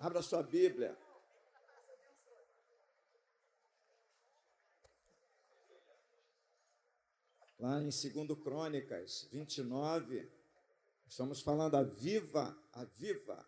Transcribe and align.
Abra 0.00 0.22
sua 0.22 0.42
Bíblia. 0.42 0.98
Lá 7.58 7.82
em 7.82 7.90
2 7.90 8.42
Crônicas 8.42 9.28
29, 9.30 10.32
estamos 11.06 11.42
falando 11.42 11.74
a 11.74 11.82
viva, 11.82 12.58
a 12.72 12.82
viva 12.84 13.46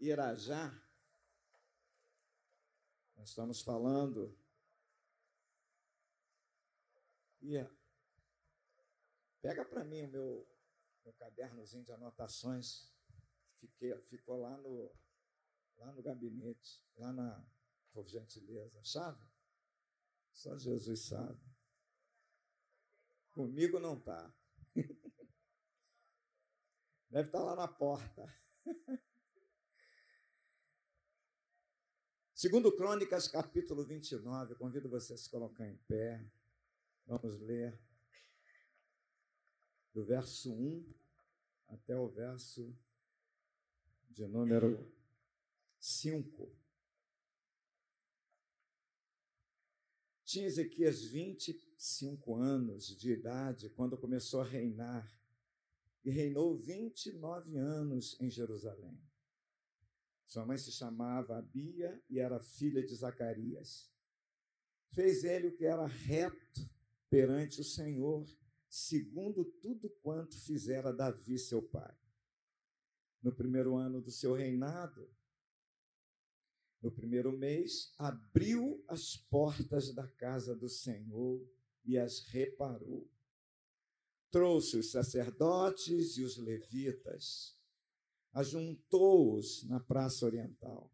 Irajá. 0.00 0.72
Nós 3.14 3.28
estamos 3.28 3.60
falando. 3.60 4.34
Yeah. 7.42 7.70
Pega 9.42 9.62
para 9.66 9.84
mim 9.84 10.04
o 10.04 10.08
meu, 10.08 10.48
meu 11.04 11.12
cadernozinho 11.12 11.84
de 11.84 11.92
anotações. 11.92 12.90
Fiquei, 13.60 13.94
ficou 13.98 14.40
lá 14.40 14.56
no, 14.56 14.90
lá 15.78 15.92
no 15.92 16.02
gabinete, 16.02 16.82
lá 16.96 17.12
na, 17.12 17.44
por 17.92 18.08
gentileza. 18.08 18.82
Chave? 18.84 19.22
Só 20.32 20.58
Jesus 20.58 21.06
sabe. 21.06 21.40
Comigo 23.30 23.78
não 23.78 23.96
está. 23.96 24.34
Deve 27.10 27.28
estar 27.28 27.38
tá 27.38 27.44
lá 27.44 27.54
na 27.56 27.68
porta. 27.68 28.26
Segundo 32.34 32.74
Crônicas, 32.76 33.28
capítulo 33.28 33.84
29, 33.84 34.56
convido 34.56 34.88
você 34.88 35.14
a 35.14 35.16
se 35.16 35.30
colocar 35.30 35.66
em 35.66 35.76
pé. 35.88 36.22
Vamos 37.06 37.38
ler 37.40 37.80
do 39.92 40.04
verso 40.04 40.52
1 40.52 40.94
até 41.68 41.96
o 41.96 42.08
verso 42.08 42.76
de 44.10 44.26
número 44.26 44.93
5. 45.84 46.50
Tinha 50.24 50.46
Ezequias 50.46 51.04
25 51.04 52.36
anos 52.36 52.86
de 52.86 53.12
idade 53.12 53.68
quando 53.68 53.98
começou 53.98 54.40
a 54.40 54.44
reinar 54.44 55.06
e 56.02 56.10
reinou 56.10 56.56
29 56.56 57.58
anos 57.58 58.18
em 58.18 58.30
Jerusalém. 58.30 58.98
Sua 60.26 60.46
mãe 60.46 60.56
se 60.56 60.72
chamava 60.72 61.36
Abia 61.36 62.02
e 62.08 62.18
era 62.18 62.40
filha 62.40 62.82
de 62.82 62.94
Zacarias. 62.94 63.92
Fez 64.88 65.22
ele 65.22 65.48
o 65.48 65.54
que 65.54 65.66
era 65.66 65.86
reto 65.86 66.66
perante 67.10 67.60
o 67.60 67.64
Senhor, 67.64 68.26
segundo 68.70 69.44
tudo 69.44 69.90
quanto 70.02 70.34
fizera 70.40 70.94
Davi, 70.94 71.38
seu 71.38 71.62
pai. 71.62 71.94
No 73.22 73.34
primeiro 73.34 73.76
ano 73.76 74.00
do 74.00 74.10
seu 74.10 74.32
reinado, 74.32 75.14
no 76.84 76.92
primeiro 76.92 77.32
mês, 77.32 77.94
abriu 77.96 78.84
as 78.86 79.16
portas 79.16 79.94
da 79.94 80.06
casa 80.06 80.54
do 80.54 80.68
Senhor 80.68 81.42
e 81.82 81.96
as 81.96 82.20
reparou. 82.26 83.10
Trouxe 84.30 84.76
os 84.76 84.90
sacerdotes 84.90 86.18
e 86.18 86.22
os 86.22 86.36
levitas, 86.36 87.58
ajuntou-os 88.34 89.64
na 89.64 89.80
praça 89.80 90.26
oriental 90.26 90.92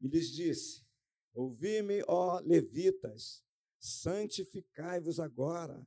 e 0.00 0.08
lhes 0.08 0.32
disse: 0.32 0.84
Ouvi-me, 1.32 2.02
ó 2.08 2.40
levitas, 2.40 3.44
santificai-vos 3.78 5.20
agora 5.20 5.86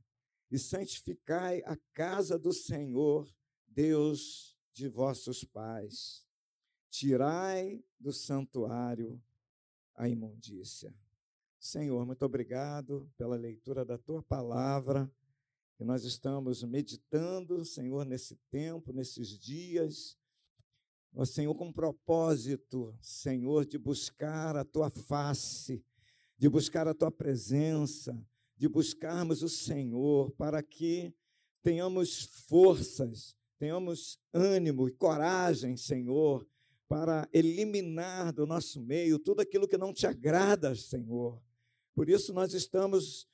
e 0.50 0.58
santificai 0.58 1.62
a 1.66 1.76
casa 1.94 2.40
do 2.40 2.54
Senhor, 2.54 3.30
Deus 3.68 4.58
de 4.72 4.88
vossos 4.88 5.44
pais 5.44 6.25
tirai 6.98 7.84
do 8.00 8.14
santuário 8.14 9.22
a 9.96 10.08
imundícia. 10.08 10.96
Senhor, 11.60 12.06
muito 12.06 12.24
obrigado 12.24 13.12
pela 13.18 13.36
leitura 13.36 13.84
da 13.84 13.98
tua 13.98 14.24
palavra, 14.24 15.12
que 15.76 15.84
nós 15.84 16.06
estamos 16.06 16.64
meditando, 16.64 17.66
Senhor, 17.66 18.06
nesse 18.06 18.38
tempo, 18.50 18.94
nesses 18.94 19.38
dias. 19.38 20.18
Ó 21.14 21.26
Senhor, 21.26 21.54
com 21.56 21.72
propósito, 21.72 22.98
Senhor, 23.02 23.66
de 23.66 23.78
buscar 23.78 24.56
a 24.56 24.64
tua 24.64 24.90
face, 24.90 25.84
de 26.38 26.48
buscar 26.48 26.88
a 26.88 26.94
tua 26.94 27.12
presença, 27.12 28.18
de 28.56 28.70
buscarmos 28.70 29.44
o 29.44 29.50
Senhor, 29.50 30.32
para 30.32 30.64
que 30.64 31.14
tenhamos 31.62 32.24
forças, 32.48 33.36
tenhamos 33.58 34.18
ânimo 34.34 34.88
e 34.88 34.94
coragem, 34.94 35.76
Senhor, 35.76 36.48
para 36.88 37.28
eliminar 37.34 38.32
do 38.32 38.46
nosso 38.46 38.80
meio 38.82 39.20
tudo 39.20 39.42
aquilo 39.42 39.68
que 39.68 39.78
não 39.78 39.94
te 39.94 40.06
agrada, 40.06 40.76
Senhor. 40.76 41.42
Por 41.94 42.10
isso 42.10 42.34
nós 42.34 42.54
estamos 42.54 43.28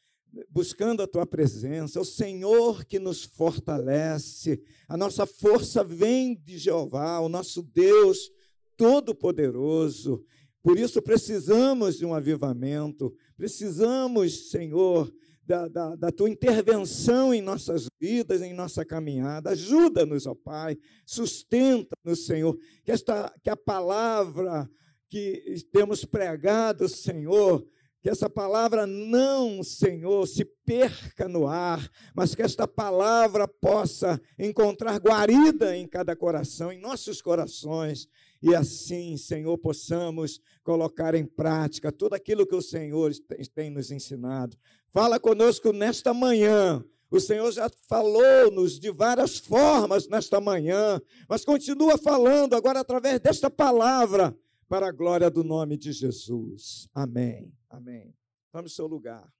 buscando 0.49 1.03
a 1.03 1.07
tua 1.07 1.25
presença, 1.25 1.99
o 1.99 2.05
Senhor 2.05 2.85
que 2.85 2.99
nos 2.99 3.23
fortalece. 3.23 4.61
A 4.87 4.95
nossa 4.95 5.25
força 5.25 5.83
vem 5.83 6.35
de 6.35 6.57
Jeová, 6.57 7.19
o 7.19 7.27
nosso 7.27 7.61
Deus 7.61 8.31
todo-poderoso. 8.77 10.23
Por 10.63 10.77
isso 10.77 11.01
precisamos 11.01 11.97
de 11.97 12.05
um 12.05 12.13
avivamento, 12.13 13.13
precisamos, 13.35 14.49
Senhor, 14.49 15.11
da, 15.43 15.67
da, 15.67 15.95
da, 15.95 16.11
tua 16.11 16.29
intervenção 16.29 17.33
em 17.33 17.41
nossas 17.41 17.87
vidas, 17.99 18.41
em 18.41 18.53
nossa 18.53 18.85
caminhada. 18.85 19.51
Ajuda-nos, 19.51 20.25
ó 20.27 20.35
Pai, 20.35 20.77
sustenta-nos, 21.05 22.25
Senhor, 22.25 22.57
que, 22.83 22.91
esta, 22.91 23.33
que 23.43 23.49
a 23.49 23.57
palavra 23.57 24.69
que 25.09 25.55
temos 25.71 26.05
pregado, 26.05 26.87
Senhor, 26.87 27.67
que 28.01 28.09
essa 28.09 28.29
palavra 28.29 28.87
não, 28.87 29.61
Senhor, 29.61 30.25
se 30.27 30.43
perca 30.65 31.27
no 31.27 31.47
ar, 31.47 31.87
mas 32.15 32.33
que 32.33 32.41
esta 32.41 32.67
palavra 32.67 33.47
possa 33.47 34.19
encontrar 34.39 34.99
guarida 34.99 35.77
em 35.77 35.87
cada 35.87 36.15
coração, 36.15 36.71
em 36.71 36.79
nossos 36.79 37.21
corações, 37.21 38.07
e 38.41 38.55
assim, 38.55 39.17
Senhor, 39.17 39.55
possamos 39.59 40.39
colocar 40.63 41.13
em 41.13 41.25
prática 41.25 41.91
tudo 41.91 42.15
aquilo 42.15 42.47
que 42.47 42.55
o 42.55 42.61
Senhor 42.61 43.11
tem 43.53 43.69
nos 43.69 43.91
ensinado. 43.91 44.57
Fala 44.91 45.19
conosco 45.19 45.71
nesta 45.71 46.13
manhã. 46.13 46.83
O 47.09 47.19
Senhor 47.19 47.51
já 47.51 47.69
falou-nos 47.87 48.79
de 48.79 48.91
várias 48.91 49.37
formas 49.37 50.07
nesta 50.07 50.39
manhã, 50.39 51.01
mas 51.27 51.43
continua 51.43 51.97
falando 51.97 52.55
agora 52.55 52.79
através 52.79 53.19
desta 53.19 53.49
palavra, 53.49 54.37
para 54.67 54.87
a 54.87 54.91
glória 54.91 55.29
do 55.29 55.43
nome 55.43 55.77
de 55.77 55.91
Jesus. 55.91 56.87
Amém. 56.93 57.53
Amém. 57.69 58.15
Vamos 58.53 58.71
ao 58.71 58.75
seu 58.75 58.87
lugar. 58.87 59.33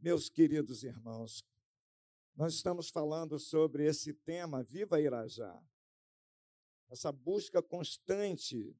Meus 0.00 0.30
queridos 0.30 0.82
irmãos, 0.82 1.44
nós 2.34 2.54
estamos 2.54 2.88
falando 2.88 3.38
sobre 3.38 3.86
esse 3.86 4.14
tema, 4.14 4.62
Viva 4.62 5.00
Irajá 5.00 5.62
essa 6.94 7.10
busca 7.10 7.60
constante 7.60 8.76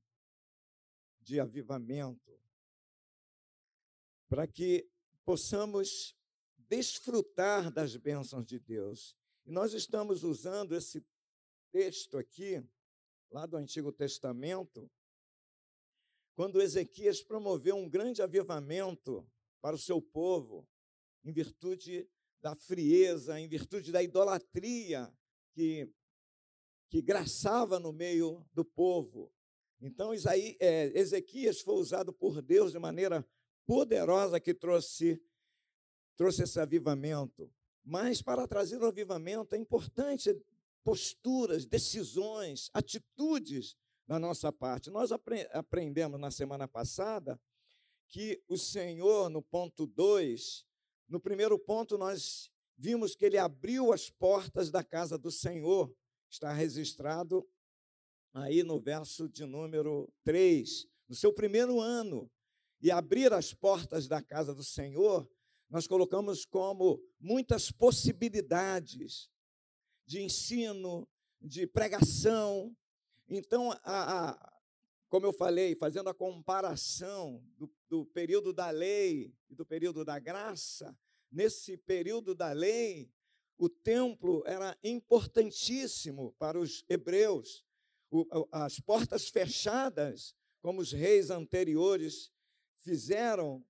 de 1.21 1.41
avivamento, 1.41 2.41
para 4.35 4.49
que 4.49 4.91
possamos 5.25 6.13
desfrutar 6.57 7.71
das 7.71 7.95
bênçãos 7.95 8.45
de 8.45 8.59
Deus. 8.59 9.17
E 9.47 9.53
nós 9.53 9.73
estamos 9.73 10.25
usando 10.25 10.75
esse 10.75 11.07
texto 11.71 12.19
aqui, 12.19 12.61
lá 13.31 13.47
do 13.47 13.57
Antigo 13.57 13.93
Testamento, 13.93 14.91
quando 16.35 16.61
Ezequias 16.61 17.23
promoveu 17.23 17.77
um 17.77 17.89
grande 17.89 18.23
avivamento 18.23 19.25
para 19.61 19.77
o 19.77 19.79
seu 19.79 20.03
povo, 20.03 20.69
em 21.23 21.33
virtude 21.33 22.11
da 22.41 22.57
frieza, 22.57 23.39
em 23.39 23.47
virtude 23.47 23.93
da 23.93 24.03
idolatria 24.03 25.17
que 25.53 25.89
que 26.89 27.01
graçava 27.01 27.79
no 27.79 27.93
meio 27.93 28.45
do 28.53 28.65
povo. 28.65 29.33
Então, 29.81 30.13
Isaí, 30.13 30.57
é, 30.61 30.87
Ezequias 30.99 31.61
foi 31.61 31.75
usado 31.75 32.13
por 32.13 32.43
Deus 32.43 32.73
de 32.73 32.81
maneira 32.81 33.25
poderosa 33.67 34.41
que 34.41 34.55
trouxe, 34.55 35.21
trouxe 36.17 36.43
esse 36.43 36.61
avivamento. 36.61 37.51
Mas 37.85 38.23
para 38.23 38.47
trazer 38.47 38.81
o 38.81 38.87
avivamento 38.87 39.55
é 39.55 39.59
importante 39.59 40.35
posturas, 40.83 41.67
decisões, 41.67 42.71
atitudes 42.73 43.77
da 44.07 44.19
nossa 44.19 44.53
parte. 44.53 44.91
Nós 44.91 45.13
apre 45.13 45.49
aprendemos 45.53 46.21
na 46.21 46.31
semana 46.31 46.69
passada 46.69 47.41
que 48.09 48.43
o 48.49 48.57
Senhor, 48.57 49.31
no 49.31 49.43
ponto 49.43 49.87
2, 49.87 50.65
no 51.09 51.19
primeiro 51.21 51.59
ponto, 51.59 51.99
nós 51.99 52.51
vimos 52.77 53.15
que 53.15 53.25
ele 53.25 53.39
abriu 53.39 53.93
as 53.93 54.11
portas 54.11 54.71
da 54.71 54.85
casa 54.85 55.17
do 55.17 55.31
Senhor 55.31 55.95
está 56.35 56.53
registrado 56.53 57.47
aí 58.33 58.63
no 58.63 58.81
verso 58.81 59.29
de 59.29 59.47
número 59.47 60.13
3. 60.25 60.87
No 61.09 61.15
seu 61.15 61.33
primeiro 61.33 61.81
ano, 61.81 62.31
e 62.85 62.91
abrir 62.91 63.33
as 63.33 63.55
portas 63.55 64.07
da 64.07 64.21
casa 64.21 64.55
do 64.55 64.63
Senhor, 64.63 65.27
nós 65.71 65.87
colocamos 65.87 66.45
como 66.45 67.03
muitas 67.19 67.73
possibilidades 67.73 69.31
de 70.05 70.21
ensino, 70.21 71.09
de 71.41 71.67
pregação. 71.67 72.77
Então, 73.27 73.73
a, 73.83 74.33
a, 74.33 74.53
como 75.09 75.25
eu 75.25 75.33
falei, 75.33 75.75
fazendo 75.75 76.11
a 76.11 76.15
comparação 76.15 77.43
do, 77.57 77.73
do 77.89 78.05
período 78.05 78.53
da 78.53 78.69
lei 78.69 79.35
e 79.49 79.55
do 79.55 79.65
período 79.65 80.05
da 80.05 80.19
graça, 80.19 80.95
nesse 81.33 81.79
período 81.79 82.35
da 82.35 82.53
lei, 82.53 83.11
o 83.57 83.71
templo 83.71 84.43
era 84.45 84.79
importantíssimo 84.85 86.35
para 86.39 86.61
os 86.61 86.85
hebreus. 86.87 87.65
O, 88.11 88.27
as 88.53 88.79
portas 88.79 89.31
fechadas, 89.31 90.37
como 90.61 90.83
os 90.83 90.93
reis 90.93 91.31
anteriores 91.31 92.34
fizeram, 92.85 93.65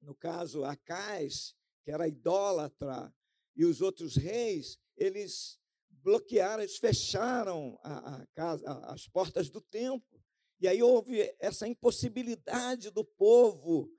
no 0.00 0.14
caso 0.14 0.64
Acais, 0.64 1.54
que 1.84 1.90
era 1.90 2.08
idólatra, 2.08 3.14
e 3.54 3.64
os 3.64 3.80
outros 3.80 4.16
reis, 4.16 4.78
eles 4.96 5.58
bloquearam, 5.88 6.62
eles 6.62 6.78
fecharam 6.78 7.78
a, 7.82 8.16
a 8.16 8.26
casa, 8.34 8.70
as 8.86 9.06
portas 9.06 9.48
do 9.50 9.60
templo. 9.60 10.22
E 10.58 10.66
aí 10.66 10.82
houve 10.82 11.34
essa 11.38 11.68
impossibilidade 11.68 12.90
do 12.90 13.04
povo 13.04 13.90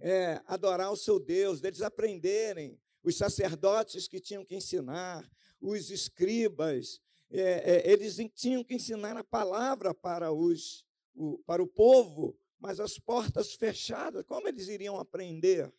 é, 0.00 0.40
adorar 0.46 0.90
o 0.92 0.96
seu 0.96 1.20
Deus, 1.20 1.60
deles 1.60 1.82
aprenderem, 1.82 2.80
os 3.04 3.16
sacerdotes 3.16 4.06
que 4.06 4.20
tinham 4.20 4.44
que 4.44 4.54
ensinar, 4.54 5.28
os 5.60 5.90
escribas, 5.90 7.00
é, 7.30 7.76
é, 7.76 7.90
eles 7.90 8.16
tinham 8.34 8.62
que 8.62 8.74
ensinar 8.74 9.16
a 9.16 9.24
palavra 9.24 9.94
para, 9.94 10.32
os, 10.32 10.84
o, 11.14 11.38
para 11.46 11.62
o 11.62 11.66
povo, 11.66 12.38
mas 12.62 12.78
as 12.78 12.96
portas 12.96 13.54
fechadas, 13.54 14.24
como 14.24 14.46
eles 14.46 14.68
iriam 14.68 14.96
aprender? 14.96 15.74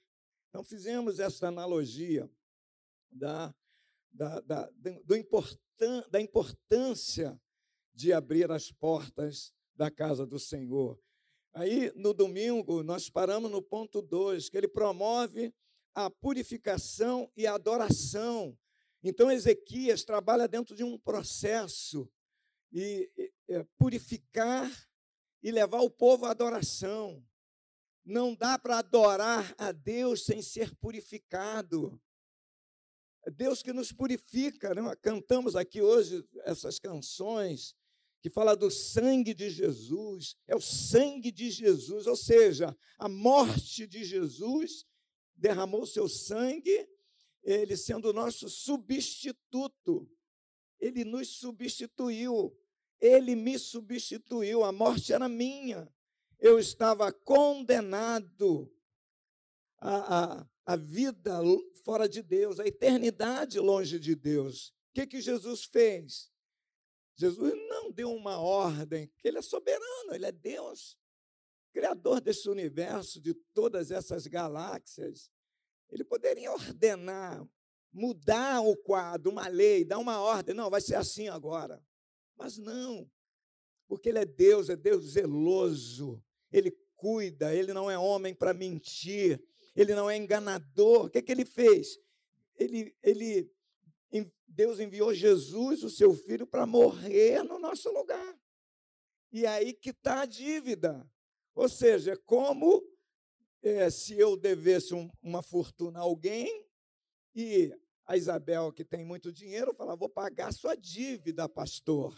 Então, 0.50 0.66
fizemos 0.66 1.18
essa 1.18 1.48
analogia 1.48 2.30
da, 3.10 3.56
da, 4.12 4.42
da, 4.42 4.70
do 5.06 5.16
importan, 5.16 6.04
da 6.12 6.20
importância 6.20 7.42
de 7.94 8.12
abrir 8.12 8.52
as 8.52 8.70
portas 8.70 9.54
da 9.74 9.90
casa 9.90 10.26
do 10.26 10.38
Senhor. 10.38 11.00
Aí, 11.54 11.90
no 11.96 12.14
domingo, 12.14 12.84
nós 12.84 13.10
paramos 13.10 13.50
no 13.50 13.62
ponto 13.62 14.02
2, 14.02 14.50
que 14.50 14.58
ele 14.58 14.68
promove 14.68 15.56
a 15.96 16.10
purificação 16.10 17.32
e 17.38 17.48
a 17.48 17.56
adoração. 17.56 18.58
Então, 19.02 19.32
Ezequias 19.32 20.04
trabalha 20.04 20.50
dentro 20.50 20.76
de 20.76 20.84
um 20.84 21.00
processo 21.00 22.12
e, 22.74 23.10
é, 23.48 23.64
purificar 23.78 24.70
e 25.44 25.52
levar 25.52 25.82
o 25.82 25.90
povo 25.90 26.26
à 26.26 26.32
adoração. 26.32 27.24
Não 28.04 28.34
dá 28.34 28.58
para 28.58 28.80
adorar 28.80 29.54
a 29.58 29.72
Deus 29.72 30.26
sem 30.26 30.42
ser 30.42 30.74
purificado. 30.76 32.02
Deus 33.36 33.62
que 33.62 33.72
nos 33.72 33.92
purifica. 33.92 34.74
Né? 34.74 34.82
Cantamos 35.02 35.56
aqui 35.56 35.82
hoje 35.82 36.26
essas 36.46 36.80
canções 36.80 37.76
que 38.24 38.30
fala 38.30 38.56
do 38.56 38.72
sangue 38.72 39.34
de 39.34 39.50
Jesus, 39.50 40.38
é 40.48 40.56
o 40.56 40.62
sangue 40.62 41.30
de 41.30 41.52
Jesus, 41.52 42.08
ou 42.08 42.16
seja, 42.16 42.74
a 42.98 43.10
morte 43.10 43.86
de 43.86 44.02
Jesus 44.06 44.86
derramou 45.36 45.86
seu 45.86 46.08
sangue, 46.08 46.88
ele 47.44 47.76
sendo 47.76 48.12
o 48.12 48.14
nosso 48.14 48.48
substituto, 48.48 50.10
ele 50.80 51.04
nos 51.04 51.38
substituiu, 51.38 52.58
ele 53.04 53.36
me 53.36 53.60
substituiu, 53.60 54.64
a 54.64 54.72
morte 54.72 55.12
era 55.12 55.28
minha, 55.28 55.94
eu 56.40 56.58
estava 56.58 57.12
condenado 57.12 58.74
à, 59.78 60.38
à, 60.40 60.48
à 60.66 60.76
vida 60.78 61.42
fora 61.84 62.08
de 62.08 62.24
Deus, 62.24 62.62
à 62.62 62.66
eternidade 62.66 63.60
longe 63.60 64.00
de 64.00 64.16
Deus. 64.16 64.70
O 64.70 64.94
que, 64.94 65.06
que 65.06 65.20
Jesus 65.20 65.66
fez? 65.66 66.32
Jesus 67.18 67.54
não 67.68 67.92
deu 67.92 68.10
uma 68.10 68.38
ordem, 68.38 69.12
que 69.18 69.28
ele 69.28 69.38
é 69.38 69.42
soberano, 69.42 70.14
ele 70.14 70.26
é 70.26 70.32
Deus, 70.32 70.98
criador 71.74 72.22
desse 72.22 72.50
universo, 72.50 73.20
de 73.20 73.34
todas 73.54 73.92
essas 73.92 74.28
galáxias. 74.28 75.30
Ele 75.90 76.06
poderia 76.06 76.54
ordenar, 76.54 77.46
mudar 77.92 78.62
o 78.62 78.78
quadro, 78.78 79.30
uma 79.30 79.50
lei, 79.50 79.84
dar 79.84 79.98
uma 79.98 80.22
ordem, 80.22 80.56
não, 80.56 80.70
vai 80.70 80.80
ser 80.80 80.96
assim 80.96 81.28
agora. 81.28 81.84
Mas 82.36 82.58
não, 82.58 83.10
porque 83.88 84.10
ele 84.10 84.20
é 84.20 84.26
Deus, 84.26 84.70
é 84.70 84.76
Deus 84.76 85.12
zeloso, 85.12 86.24
ele 86.52 86.72
cuida, 86.96 87.54
ele 87.54 87.74
não 87.74 87.90
é 87.90 87.98
homem 87.98 88.34
para 88.34 88.54
mentir, 88.54 89.42
ele 89.76 89.94
não 89.94 90.10
é 90.10 90.18
enganador. 90.18 91.06
O 91.06 91.10
que, 91.10 91.18
é 91.18 91.22
que 91.22 91.32
ele 91.32 91.46
fez? 91.46 92.00
Ele, 92.58 92.96
ele 93.02 93.52
Deus 94.54 94.80
enviou 94.80 95.14
Jesus, 95.14 95.84
o 95.84 95.90
seu 95.90 96.14
filho, 96.14 96.46
para 96.46 96.66
morrer 96.66 97.44
no 97.44 97.58
nosso 97.58 97.92
lugar. 97.92 98.40
E 99.32 99.48
aí 99.48 99.74
que 99.74 99.90
está 99.90 100.22
a 100.22 100.26
dívida. 100.26 101.10
Ou 101.56 101.68
seja, 101.68 102.16
como 102.18 102.84
é, 103.64 103.90
se 103.90 104.18
eu 104.18 104.38
devesse 104.38 104.94
um, 104.94 105.10
uma 105.22 105.42
fortuna 105.42 106.00
a 106.00 106.04
alguém 106.04 106.68
e 107.36 107.74
a 108.06 108.18
Isabel, 108.18 108.72
que 108.72 108.84
tem 108.84 109.06
muito 109.06 109.32
dinheiro, 109.32 109.74
fala: 109.74 109.96
vou 109.96 110.10
pagar 110.10 110.52
sua 110.54 110.76
dívida, 110.76 111.48
pastor. 111.48 112.18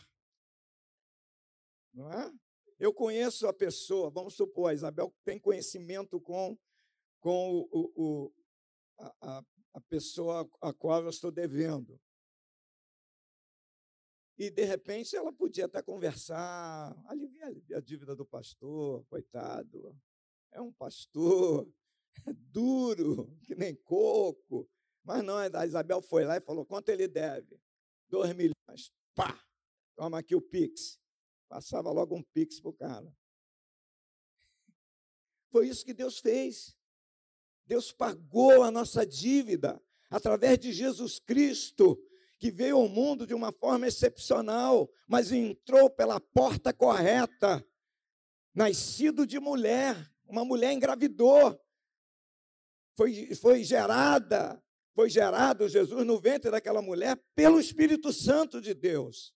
Não 1.93 2.11
é? 2.11 2.31
Eu 2.77 2.93
conheço 2.93 3.47
a 3.47 3.53
pessoa, 3.53 4.09
vamos 4.09 4.35
supor, 4.35 4.69
a 4.69 4.73
Isabel 4.73 5.13
tem 5.23 5.39
conhecimento 5.39 6.19
com, 6.19 6.57
com 7.21 7.67
o, 7.71 7.91
o, 7.95 8.33
a, 9.21 9.43
a 9.73 9.81
pessoa 9.81 10.49
a 10.61 10.73
qual 10.73 11.03
eu 11.03 11.09
estou 11.09 11.31
devendo. 11.31 11.99
E, 14.37 14.49
de 14.49 14.65
repente, 14.65 15.15
ela 15.15 15.31
podia 15.31 15.65
até 15.65 15.81
conversar, 15.81 16.93
aliviar 17.07 17.53
a 17.73 17.79
dívida 17.79 18.13
do 18.13 18.25
pastor, 18.25 19.05
coitado. 19.05 19.97
É 20.51 20.59
um 20.59 20.73
pastor 20.73 21.71
é 22.27 22.33
duro, 22.33 23.33
que 23.43 23.55
nem 23.55 23.73
coco. 23.75 24.69
Mas 25.05 25.23
não, 25.23 25.37
a 25.37 25.65
Isabel 25.65 26.01
foi 26.01 26.25
lá 26.25 26.35
e 26.35 26.41
falou: 26.41 26.65
quanto 26.65 26.89
ele 26.89 27.07
deve? 27.07 27.61
Dois 28.09 28.33
milhões. 28.33 28.91
Pá! 29.13 29.39
Toma 29.95 30.19
aqui 30.19 30.35
o 30.35 30.41
Pix. 30.41 30.99
Passava 31.47 31.91
logo 31.91 32.15
um 32.15 32.23
Pix 32.23 32.59
para 32.59 32.69
o 32.69 32.73
cara. 32.73 33.15
Foi 35.51 35.69
isso 35.69 35.85
que 35.85 35.93
Deus 35.93 36.19
fez. 36.19 36.75
Deus 37.65 37.91
pagou 37.91 38.63
a 38.63 38.71
nossa 38.71 39.05
dívida 39.05 39.81
através 40.09 40.59
de 40.59 40.73
Jesus 40.73 41.19
Cristo 41.19 41.97
que 42.37 42.51
veio 42.51 42.77
ao 42.77 42.89
mundo 42.89 43.25
de 43.25 43.33
uma 43.33 43.51
forma 43.51 43.87
excepcional, 43.87 44.89
mas 45.07 45.31
entrou 45.31 45.89
pela 45.89 46.19
porta 46.19 46.73
correta, 46.73 47.65
nascido 48.53 49.25
de 49.25 49.39
mulher, 49.39 50.11
uma 50.27 50.43
mulher 50.43 50.73
engravidou, 50.73 51.59
foi, 52.95 53.33
foi 53.35 53.63
gerada, 53.63 54.61
foi 54.95 55.09
gerado 55.09 55.67
Jesus 55.67 56.05
no 56.05 56.17
ventre 56.17 56.49
daquela 56.49 56.81
mulher 56.81 57.21
pelo 57.35 57.59
Espírito 57.59 58.13
Santo 58.13 58.61
de 58.61 58.73
Deus. 58.73 59.35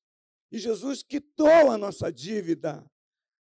E 0.50 0.58
Jesus 0.58 1.04
quitou 1.04 1.70
a 1.70 1.78
nossa 1.78 2.12
dívida. 2.12 2.90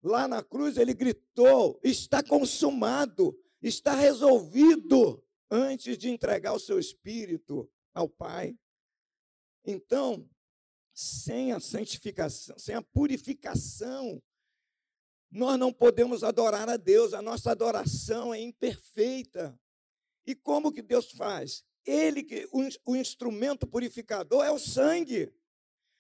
Lá 0.04 0.28
na 0.28 0.44
cruz 0.44 0.78
ele 0.78 0.94
gritou: 0.94 1.80
está 1.82 2.22
consumado, 2.22 3.36
está 3.62 3.96
resolvido, 3.96 5.24
antes 5.50 5.98
de 5.98 6.10
entregar 6.10 6.54
o 6.54 6.60
seu 6.60 6.78
espírito 6.78 7.72
ao 7.94 8.10
Pai. 8.10 8.58
Então, 9.66 10.30
sem 10.94 11.54
a 11.54 11.60
santificação, 11.62 12.60
sem 12.60 12.76
a 12.76 12.82
purificação, 12.82 14.22
nós 15.30 15.58
não 15.58 15.72
podemos 15.72 16.26
adorar 16.26 16.68
a 16.68 16.76
Deus, 16.76 17.14
a 17.14 17.22
nossa 17.22 17.52
adoração 17.52 18.34
é 18.34 18.40
imperfeita. 18.42 19.58
E 20.26 20.36
como 20.36 20.74
que 20.74 20.82
Deus 20.82 21.12
faz? 21.12 21.64
Ele 21.86 22.24
que 22.24 22.48
o, 22.52 22.92
o 22.92 22.96
instrumento 22.96 23.68
purificador 23.68 24.44
é 24.44 24.52
o 24.52 24.60
sangue. 24.60 25.34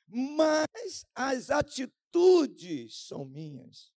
Mas 0.07 1.05
as 1.15 1.49
atitudes 1.49 3.07
são 3.07 3.25
minhas. 3.25 3.93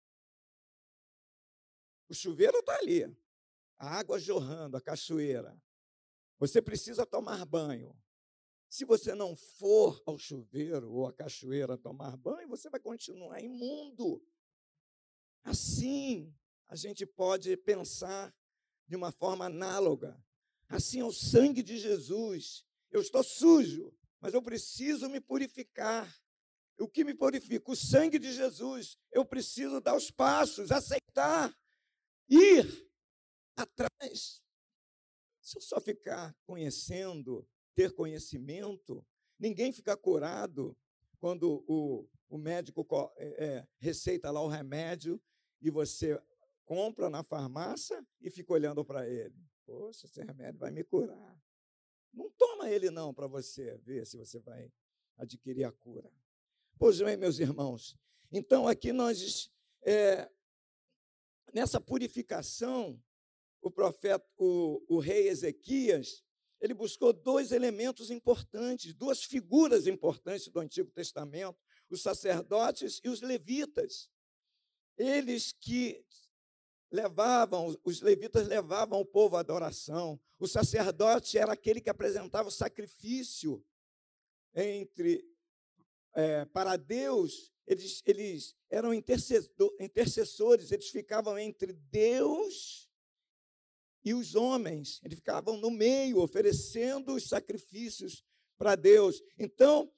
O 2.07 2.13
chuveiro 2.13 2.59
está 2.59 2.75
ali, 2.77 3.03
a 3.79 3.97
água 3.97 4.19
jorrando, 4.19 4.77
a 4.77 4.81
cachoeira. 4.81 5.59
Você 6.37 6.61
precisa 6.61 7.05
tomar 7.05 7.43
banho. 7.45 7.97
Se 8.69 8.85
você 8.85 9.15
não 9.15 9.35
for 9.35 10.01
ao 10.05 10.17
chuveiro 10.17 10.91
ou 10.91 11.07
à 11.07 11.13
cachoeira 11.13 11.77
tomar 11.77 12.17
banho, 12.17 12.47
você 12.47 12.69
vai 12.69 12.79
continuar 12.79 13.41
imundo. 13.41 14.23
Assim, 15.43 16.33
a 16.67 16.75
gente 16.75 17.05
pode 17.05 17.55
pensar 17.57 18.33
de 18.87 18.95
uma 18.95 19.11
forma 19.11 19.45
análoga. 19.45 20.23
Assim 20.73 21.01
é 21.01 21.05
o 21.05 21.11
sangue 21.11 21.61
de 21.61 21.77
Jesus. 21.77 22.65
Eu 22.89 22.99
estou 22.99 23.23
sujo, 23.23 23.95
mas 24.19 24.33
eu 24.33 24.41
preciso 24.41 25.07
me 25.07 25.21
purificar. 25.21 26.11
O 26.79 26.87
que 26.87 27.03
me 27.03 27.13
purifica? 27.13 27.71
O 27.71 27.75
sangue 27.75 28.17
de 28.17 28.33
Jesus. 28.33 28.97
Eu 29.11 29.23
preciso 29.23 29.79
dar 29.79 29.95
os 29.95 30.09
passos, 30.09 30.71
aceitar, 30.71 31.55
ir 32.27 32.89
atrás. 33.55 34.41
Se 35.39 35.57
eu 35.59 35.61
só 35.61 35.79
ficar 35.79 36.35
conhecendo 36.43 37.47
ter 37.75 37.93
conhecimento. 37.93 39.05
Ninguém 39.37 39.71
fica 39.71 39.95
curado 39.95 40.75
quando 41.19 41.63
o, 41.67 42.09
o 42.29 42.37
médico 42.39 42.83
é, 43.17 43.45
é, 43.45 43.67
receita 43.77 44.31
lá 44.31 44.41
o 44.41 44.47
remédio 44.47 45.21
e 45.61 45.69
você 45.69 46.19
compra 46.65 47.11
na 47.11 47.21
farmácia 47.21 48.03
e 48.19 48.31
fica 48.31 48.53
olhando 48.53 48.83
para 48.83 49.07
ele. 49.07 49.52
Poxa, 49.65 50.05
esse 50.05 50.21
remédio 50.23 50.59
vai 50.59 50.71
me 50.71 50.83
curar. 50.83 51.41
Não 52.13 52.29
toma 52.31 52.69
ele 52.69 52.89
não 52.89 53.13
para 53.13 53.27
você 53.27 53.77
ver 53.77 54.05
se 54.05 54.17
você 54.17 54.39
vai 54.39 54.71
adquirir 55.17 55.63
a 55.63 55.71
cura. 55.71 56.11
Pois 56.77 56.99
bem, 56.99 57.17
meus 57.17 57.39
irmãos, 57.39 57.95
então 58.31 58.67
aqui 58.67 58.91
nós, 58.91 59.51
é, 59.83 60.29
nessa 61.53 61.79
purificação, 61.79 63.01
o 63.61 63.71
profeta, 63.71 64.25
o, 64.37 64.83
o 64.87 64.99
rei 64.99 65.27
Ezequias, 65.29 66.23
ele 66.59 66.73
buscou 66.73 67.11
dois 67.13 67.51
elementos 67.51 68.09
importantes, 68.09 68.93
duas 68.93 69.23
figuras 69.23 69.87
importantes 69.87 70.47
do 70.47 70.59
Antigo 70.59 70.89
Testamento, 70.91 71.57
os 71.89 72.01
sacerdotes 72.01 72.99
e 73.03 73.09
os 73.09 73.21
levitas. 73.21 74.09
Eles 74.97 75.51
que 75.51 76.05
levavam, 76.93 77.75
os 77.83 78.01
levitas 78.01 78.47
levavam 78.47 79.01
o 79.01 79.05
povo 79.05 79.35
à 79.35 79.39
adoração. 79.39 80.19
O 80.39 80.47
sacerdote 80.47 81.39
era 81.39 81.53
aquele 81.53 81.81
que 81.81 81.89
apresentava 81.89 82.49
o 82.49 82.51
sacrifício 82.51 83.65
entre 84.53 85.27
é, 86.13 86.45
para 86.45 86.77
Deus. 86.77 87.51
Eles, 87.65 88.03
eles 88.05 88.55
eram 88.69 88.93
intercessores, 88.93 90.71
eles 90.71 90.89
ficavam 90.89 91.39
entre 91.39 91.73
Deus 91.73 92.87
e 94.05 94.13
os 94.13 94.35
homens. 94.35 95.01
Eles 95.03 95.15
ficavam 95.15 95.57
no 95.57 95.71
meio, 95.71 96.19
oferecendo 96.19 97.15
os 97.15 97.27
sacrifícios 97.27 98.23
para 98.55 98.75
Deus. 98.75 99.19
Então, 99.39 99.91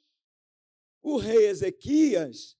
o 1.03 1.17
rei 1.17 1.47
Ezequias 1.47 2.57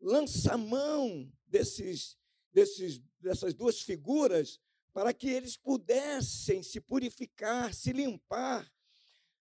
lança 0.00 0.56
mão 0.56 1.30
desses, 1.46 2.16
desses 2.50 3.02
dessas 3.26 3.52
duas 3.52 3.80
figuras 3.80 4.60
para 4.92 5.12
que 5.12 5.28
eles 5.28 5.56
pudessem 5.56 6.62
se 6.62 6.80
purificar, 6.80 7.74
se 7.74 7.92
limpar. 7.92 8.72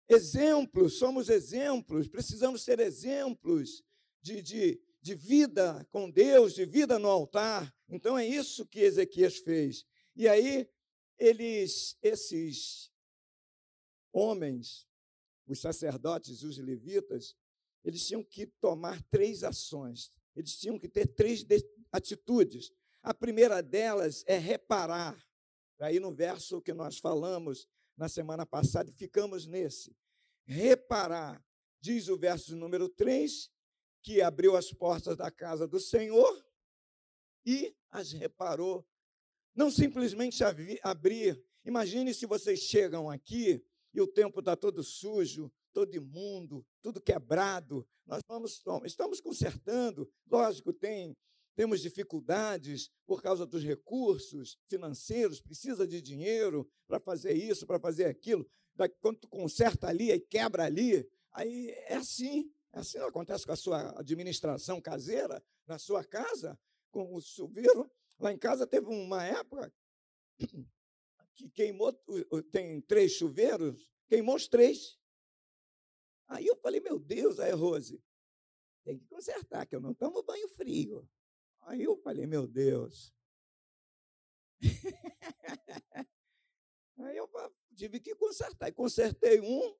Exemplos, 0.09 0.97
somos 0.97 1.29
exemplos, 1.29 2.07
precisamos 2.07 2.63
ser 2.63 2.79
exemplos 2.79 3.83
de, 4.21 4.41
de, 4.41 4.81
de 5.01 5.15
vida 5.15 5.85
com 5.91 6.09
Deus, 6.09 6.55
de 6.55 6.65
vida 6.65 6.97
no 6.97 7.09
altar. 7.09 7.75
Então 7.89 8.17
é 8.17 8.25
isso 8.25 8.65
que 8.65 8.79
Ezequias 8.79 9.37
fez. 9.37 9.85
E 10.15 10.27
aí, 10.27 10.67
eles, 11.19 11.97
esses 12.01 12.89
homens, 14.13 14.87
os 15.45 15.59
sacerdotes 15.59 16.41
os 16.41 16.57
levitas, 16.57 17.35
eles 17.83 18.07
tinham 18.07 18.23
que 18.23 18.47
tomar 18.47 19.01
três 19.03 19.43
ações, 19.43 20.11
eles 20.35 20.57
tinham 20.57 20.79
que 20.79 20.87
ter 20.87 21.07
três 21.07 21.45
atitudes. 21.91 22.71
A 23.07 23.13
primeira 23.13 23.63
delas 23.63 24.25
é 24.27 24.37
reparar. 24.37 25.17
Aí 25.79 25.97
no 25.97 26.13
verso 26.13 26.61
que 26.61 26.73
nós 26.73 26.97
falamos 26.97 27.65
na 27.95 28.09
semana 28.09 28.45
passada, 28.45 28.91
ficamos 28.91 29.47
nesse. 29.47 29.95
Reparar. 30.43 31.41
Diz 31.79 32.09
o 32.09 32.17
verso 32.17 32.53
número 32.53 32.89
3 32.89 33.49
que 34.03 34.21
abriu 34.21 34.57
as 34.57 34.73
portas 34.73 35.15
da 35.15 35.31
casa 35.31 35.65
do 35.65 35.79
Senhor 35.79 36.45
e 37.45 37.73
as 37.89 38.11
reparou. 38.11 38.85
Não 39.55 39.71
simplesmente 39.71 40.43
abrir. 40.83 41.41
Imagine 41.63 42.13
se 42.13 42.25
vocês 42.25 42.59
chegam 42.59 43.09
aqui 43.09 43.65
e 43.93 44.01
o 44.01 44.07
tempo 44.07 44.39
está 44.39 44.53
todo 44.53 44.83
sujo, 44.83 45.49
todo 45.71 45.95
imundo, 45.95 46.67
tudo 46.81 46.99
quebrado. 46.99 47.87
Nós 48.05 48.21
vamos, 48.27 48.61
estamos 48.83 49.21
consertando. 49.21 50.11
Lógico, 50.29 50.73
tem 50.73 51.15
temos 51.57 51.81
dificuldades 51.81 52.91
por 53.03 53.19
causa 53.19 53.43
dos 53.43 53.63
recursos 53.63 54.59
financeiros, 54.67 55.41
precisa 55.41 55.87
de 55.87 55.99
dinheiro 56.03 56.69
para 56.87 56.99
fazer 56.99 57.33
isso, 57.33 57.65
para 57.65 57.79
fazer 57.79 58.05
aquilo. 58.05 58.47
Quando 59.01 59.21
tu 59.21 59.27
conserta 59.27 59.87
ali 59.87 60.11
e 60.11 60.19
quebra 60.19 60.65
ali, 60.65 61.09
aí 61.31 61.71
é 61.87 61.95
assim. 61.95 62.53
É 62.71 62.77
assim 62.77 62.99
acontece 62.99 63.43
com 63.43 63.53
a 63.53 63.55
sua 63.55 63.99
administração 63.99 64.79
caseira, 64.79 65.43
na 65.65 65.79
sua 65.79 66.03
casa, 66.03 66.59
com 66.91 67.15
o 67.15 67.19
chuveiro. 67.19 67.89
Lá 68.19 68.31
em 68.31 68.37
casa 68.37 68.67
teve 68.67 68.85
uma 68.85 69.25
época 69.25 69.73
que 71.33 71.49
queimou, 71.49 71.91
tem 72.51 72.81
três 72.81 73.13
chuveiros, 73.13 73.89
queimou 74.07 74.35
os 74.35 74.47
três. 74.47 74.95
Aí 76.27 76.45
eu 76.45 76.55
falei, 76.57 76.81
meu 76.81 76.99
Deus, 76.99 77.39
aí 77.39 77.51
Rose, 77.51 77.99
tem 78.83 78.99
que 78.99 79.07
consertar, 79.07 79.65
que 79.65 79.75
eu 79.75 79.81
não 79.81 79.95
tomo 79.95 80.21
banho 80.21 80.47
frio. 80.49 81.09
Aí 81.67 81.83
eu 81.83 81.97
falei, 81.97 82.25
meu 82.25 82.47
Deus. 82.47 83.13
Aí 86.97 87.17
eu 87.17 87.29
tive 87.75 87.99
que 87.99 88.15
consertar. 88.15 88.69
E 88.69 88.71
consertei 88.71 89.41
um. 89.41 89.75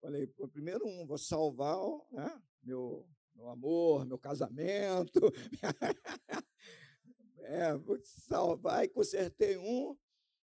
Falei, 0.00 0.28
primeiro 0.52 0.86
um, 0.86 1.04
vou 1.04 1.18
salvar 1.18 1.76
né, 2.12 2.40
meu, 2.62 3.08
meu 3.34 3.48
amor, 3.48 4.06
meu 4.06 4.16
casamento. 4.16 5.20
é, 7.38 7.74
vou 7.74 7.98
salvar. 8.04 8.84
E 8.84 8.88
consertei 8.88 9.56
um. 9.56 9.98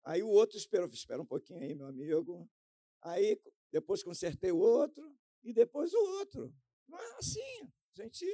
Aí 0.04 0.22
o 0.22 0.28
outro 0.28 0.58
esperou, 0.58 0.86
espera 0.88 1.22
um 1.22 1.26
pouquinho 1.26 1.60
aí, 1.60 1.74
meu 1.74 1.86
amigo. 1.86 2.46
Aí 3.00 3.40
depois 3.72 4.02
consertei 4.02 4.52
o 4.52 4.58
outro 4.58 5.10
e 5.42 5.54
depois 5.54 5.94
o 5.94 6.18
outro. 6.18 6.54
Não 6.86 6.98
é 6.98 7.16
assim. 7.16 7.72
A 7.96 8.02
gente 8.02 8.26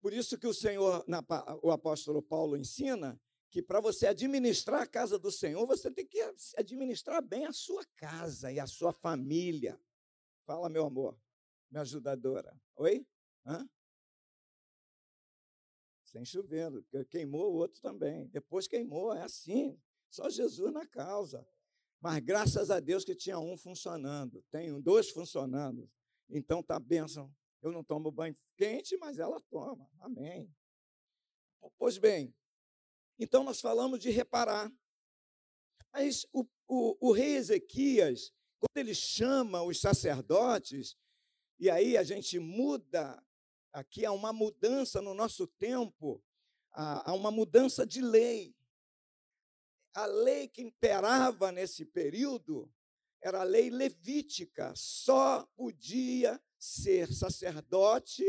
por 0.00 0.12
isso 0.12 0.38
que 0.38 0.46
o 0.46 0.54
Senhor, 0.54 1.04
o 1.62 1.70
apóstolo 1.70 2.22
Paulo 2.22 2.56
ensina 2.56 3.20
que 3.50 3.62
para 3.62 3.80
você 3.80 4.06
administrar 4.06 4.82
a 4.82 4.86
casa 4.86 5.18
do 5.18 5.32
Senhor, 5.32 5.66
você 5.66 5.90
tem 5.90 6.06
que 6.06 6.20
administrar 6.56 7.22
bem 7.22 7.46
a 7.46 7.52
sua 7.52 7.84
casa 7.96 8.52
e 8.52 8.60
a 8.60 8.66
sua 8.66 8.92
família. 8.92 9.80
Fala, 10.44 10.68
meu 10.68 10.84
amor, 10.84 11.18
minha 11.70 11.82
ajudadora. 11.82 12.54
Oi? 12.76 13.06
Hã? 13.44 13.68
Sem 16.04 16.24
chovendo, 16.24 16.86
queimou 17.10 17.52
o 17.52 17.56
outro 17.56 17.80
também. 17.80 18.28
Depois 18.28 18.68
queimou, 18.68 19.14
é 19.14 19.22
assim. 19.22 19.78
Só 20.10 20.30
Jesus 20.30 20.72
na 20.72 20.86
causa. 20.86 21.46
Mas 22.00 22.20
graças 22.20 22.70
a 22.70 22.80
Deus 22.80 23.04
que 23.04 23.14
tinha 23.14 23.38
um 23.38 23.56
funcionando, 23.56 24.42
tem 24.50 24.80
dois 24.80 25.10
funcionando. 25.10 25.90
Então 26.30 26.62
tá 26.62 26.78
bênção 26.78 27.34
eu 27.62 27.72
não 27.72 27.82
tomo 27.82 28.10
banho 28.10 28.36
quente, 28.56 28.96
mas 28.96 29.18
ela 29.18 29.40
toma. 29.50 29.88
Amém. 30.00 30.54
Pois 31.76 31.98
bem, 31.98 32.34
então 33.18 33.42
nós 33.42 33.60
falamos 33.60 33.98
de 33.98 34.10
reparar. 34.10 34.72
Mas 35.92 36.26
o, 36.32 36.46
o, 36.68 37.08
o 37.08 37.12
rei 37.12 37.34
Ezequias, 37.36 38.32
quando 38.58 38.76
ele 38.76 38.94
chama 38.94 39.62
os 39.62 39.80
sacerdotes, 39.80 40.96
e 41.58 41.68
aí 41.68 41.96
a 41.96 42.04
gente 42.04 42.38
muda, 42.38 43.20
aqui 43.72 44.04
há 44.04 44.12
uma 44.12 44.32
mudança 44.32 45.02
no 45.02 45.14
nosso 45.14 45.46
tempo, 45.46 46.22
há 46.72 47.12
uma 47.12 47.30
mudança 47.30 47.84
de 47.84 48.00
lei. 48.00 48.54
A 49.94 50.06
lei 50.06 50.46
que 50.46 50.62
imperava 50.62 51.50
nesse 51.50 51.84
período 51.84 52.72
era 53.20 53.40
a 53.40 53.44
lei 53.44 53.68
levítica, 53.68 54.72
só 54.76 55.44
podia 55.56 56.40
ser 56.58 57.12
sacerdote 57.12 58.24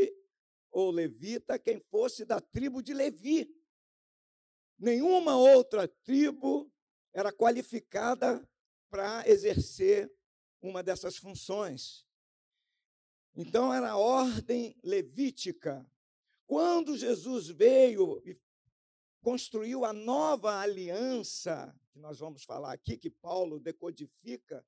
ou 0.70 0.90
levita 0.90 1.58
quem 1.58 1.80
fosse 1.80 2.24
da 2.24 2.40
tribo 2.40 2.82
de 2.82 2.94
Levi. 2.94 3.52
Nenhuma 4.78 5.36
outra 5.36 5.88
tribo 5.88 6.72
era 7.12 7.32
qualificada 7.32 8.48
para 8.88 9.28
exercer 9.28 10.10
uma 10.62 10.82
dessas 10.82 11.16
funções. 11.16 12.06
Então 13.34 13.72
era 13.72 13.90
a 13.90 13.96
ordem 13.96 14.76
levítica. 14.82 15.86
Quando 16.46 16.96
Jesus 16.96 17.48
veio 17.48 18.20
e 18.26 18.38
construiu 19.22 19.84
a 19.84 19.92
nova 19.92 20.58
aliança, 20.58 21.74
que 21.92 21.98
nós 21.98 22.18
vamos 22.18 22.42
falar 22.44 22.72
aqui, 22.72 22.96
que 22.96 23.10
Paulo 23.10 23.60
decodifica 23.60 24.64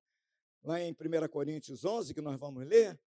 lá 0.63 0.79
em 0.79 0.91
1 0.91 1.27
Coríntios 1.29 1.83
11, 1.83 2.13
que 2.13 2.21
nós 2.21 2.39
vamos 2.39 2.65
ler, 2.65 2.99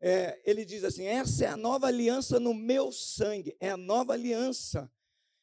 é, 0.00 0.40
ele 0.44 0.64
diz 0.64 0.84
assim: 0.84 1.04
essa 1.04 1.44
é 1.44 1.48
a 1.48 1.56
nova 1.56 1.86
aliança 1.86 2.38
no 2.38 2.52
meu 2.52 2.92
sangue, 2.92 3.56
é 3.60 3.70
a 3.70 3.76
nova 3.76 4.12
aliança. 4.12 4.90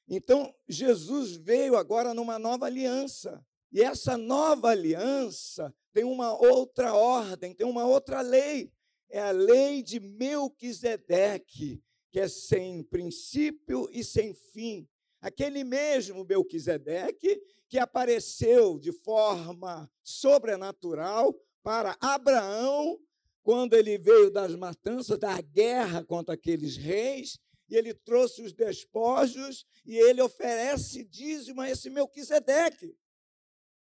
Então, 0.07 0.53
Jesus 0.67 1.37
veio 1.37 1.75
agora 1.75 2.13
numa 2.13 2.37
nova 2.37 2.65
aliança. 2.65 3.45
E 3.71 3.81
essa 3.81 4.17
nova 4.17 4.69
aliança 4.69 5.73
tem 5.93 6.03
uma 6.03 6.37
outra 6.37 6.93
ordem, 6.93 7.53
tem 7.53 7.65
uma 7.65 7.85
outra 7.85 8.19
lei. 8.21 8.73
É 9.09 9.21
a 9.21 9.31
lei 9.31 9.81
de 9.81 9.99
Melquisedeque, 9.99 11.81
que 12.11 12.19
é 12.19 12.27
sem 12.27 12.83
princípio 12.83 13.89
e 13.91 14.03
sem 14.03 14.33
fim. 14.33 14.87
Aquele 15.21 15.63
mesmo 15.63 16.25
Melquisedeque 16.25 17.41
que 17.69 17.79
apareceu 17.79 18.77
de 18.77 18.91
forma 18.91 19.89
sobrenatural 20.03 21.33
para 21.63 21.95
Abraão 22.01 22.99
quando 23.43 23.73
ele 23.73 23.97
veio 23.97 24.29
das 24.29 24.55
matanças, 24.55 25.17
da 25.17 25.39
guerra 25.41 26.03
contra 26.03 26.35
aqueles 26.35 26.77
reis, 26.77 27.39
e 27.69 27.75
ele 27.75 27.93
trouxe 27.93 28.41
os 28.41 28.53
despojos 28.53 29.65
e 29.85 29.97
ele 29.97 30.21
oferece 30.21 31.03
dízimo 31.05 31.61
a 31.61 31.69
esse 31.69 31.89
Melquisedeque, 31.89 32.95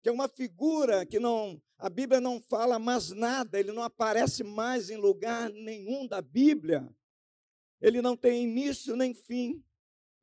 que 0.02 0.10
é 0.10 0.12
uma 0.12 0.28
figura 0.28 1.06
que 1.06 1.20
não 1.20 1.62
a 1.80 1.90
Bíblia 1.90 2.20
não 2.20 2.42
fala 2.42 2.80
mais 2.80 3.12
nada, 3.12 3.60
ele 3.60 3.72
não 3.72 3.84
aparece 3.84 4.44
mais 4.44 4.90
em 4.90 4.98
lugar 4.98 5.48
nenhum 5.52 6.08
da 6.08 6.24
Bíblia. 6.24 6.90
Ele 7.80 8.02
não 8.02 8.18
tem 8.18 8.44
início 8.44 8.96
nem 8.96 9.14
fim. 9.14 9.64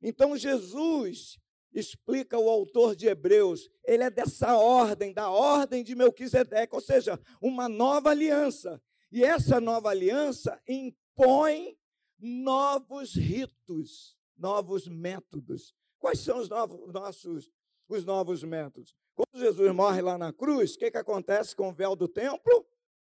Então 0.01 0.35
Jesus 0.35 1.37
explica 1.73 2.37
o 2.37 2.49
autor 2.49 2.93
de 2.93 3.07
Hebreus, 3.07 3.69
ele 3.85 4.03
é 4.03 4.09
dessa 4.09 4.57
ordem, 4.57 5.13
da 5.13 5.29
ordem 5.29 5.83
de 5.83 5.95
Melquisedeque, 5.95 6.75
ou 6.75 6.81
seja, 6.81 7.19
uma 7.41 7.69
nova 7.69 8.09
aliança. 8.09 8.81
E 9.15 9.23
essa 9.23 9.61
nova 9.61 9.91
aliança 9.91 10.61
impõe 10.67 11.77
novos 12.19 13.15
ritos, 13.15 14.13
novos 14.35 14.89
métodos. 14.89 15.73
Quais 15.97 16.19
são 16.19 16.37
os 16.37 16.49
novos, 16.49 16.91
nossos 16.91 17.49
os 17.87 18.03
novos 18.03 18.43
métodos? 18.43 18.93
Quando 19.13 19.39
Jesus 19.39 19.73
morre 19.73 20.01
lá 20.01 20.17
na 20.17 20.33
cruz, 20.33 20.75
o 20.75 20.79
que, 20.79 20.91
que 20.91 20.97
acontece 20.97 21.55
com 21.55 21.69
o 21.69 21.73
véu 21.73 21.95
do 21.95 22.09
templo? 22.09 22.67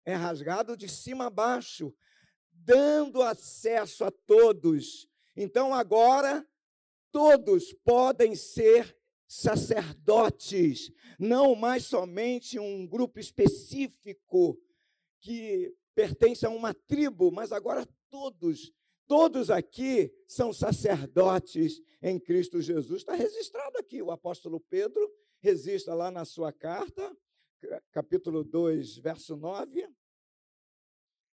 É 0.05 0.13
rasgado 0.13 0.77
de 0.77 0.87
cima 0.87 1.25
a 1.25 1.29
baixo, 1.31 1.91
dando 2.51 3.23
acesso 3.23 4.05
a 4.05 4.11
todos. 4.11 5.09
Então 5.35 5.73
agora 5.73 6.47
todos 7.11 7.73
podem 7.83 8.35
ser 8.35 8.95
sacerdotes, 9.27 10.91
não 11.17 11.55
mais 11.55 11.85
somente 11.85 12.59
um 12.59 12.85
grupo 12.85 13.19
específico 13.19 14.61
que 15.19 15.75
pertence 15.97 16.45
a 16.45 16.49
uma 16.49 16.75
tribo, 16.75 17.31
mas 17.31 17.51
agora 17.51 17.83
todos 18.09 18.71
Todos 19.07 19.49
aqui 19.49 20.13
são 20.27 20.51
sacerdotes 20.51 21.81
em 22.01 22.19
Cristo 22.19 22.61
Jesus. 22.61 23.01
Está 23.01 23.13
registrado 23.13 23.77
aqui. 23.77 24.01
O 24.01 24.11
apóstolo 24.11 24.59
Pedro 24.59 25.09
registra 25.39 25.93
lá 25.93 26.11
na 26.11 26.25
sua 26.25 26.51
carta, 26.51 27.17
capítulo 27.93 28.43
2, 28.43 28.97
verso 28.97 29.37
9. 29.37 29.89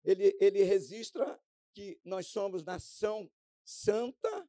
Ele, 0.04 0.36
ele 0.38 0.62
registra 0.62 1.40
que 1.72 1.98
nós 2.04 2.28
somos 2.28 2.62
nação 2.62 3.28
santa, 3.64 4.48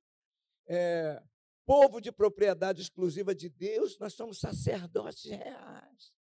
é, 0.67 1.19
povo 1.65 1.99
de 1.99 2.11
propriedade 2.11 2.79
exclusiva 2.79 3.33
de 3.33 3.49
Deus, 3.49 3.97
nós 3.97 4.13
somos 4.13 4.39
sacerdotes 4.39 5.25
reais. 5.25 6.13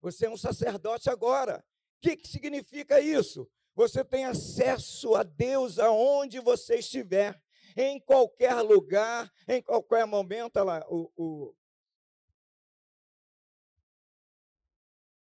Você 0.00 0.26
é 0.26 0.30
um 0.30 0.36
sacerdote 0.36 1.10
agora. 1.10 1.64
Que, 2.02 2.16
que 2.16 2.26
significa 2.26 3.00
isso? 3.00 3.48
Você 3.74 4.04
tem 4.04 4.24
acesso 4.24 5.14
a 5.14 5.22
Deus 5.22 5.78
aonde 5.78 6.40
você 6.40 6.76
estiver, 6.76 7.40
em 7.76 8.00
qualquer 8.00 8.60
lugar, 8.60 9.32
em 9.48 9.62
qualquer 9.62 10.04
momento. 10.04 10.56
Olha 10.56 10.64
lá, 10.64 10.86
o, 10.88 11.10
o... 11.16 11.54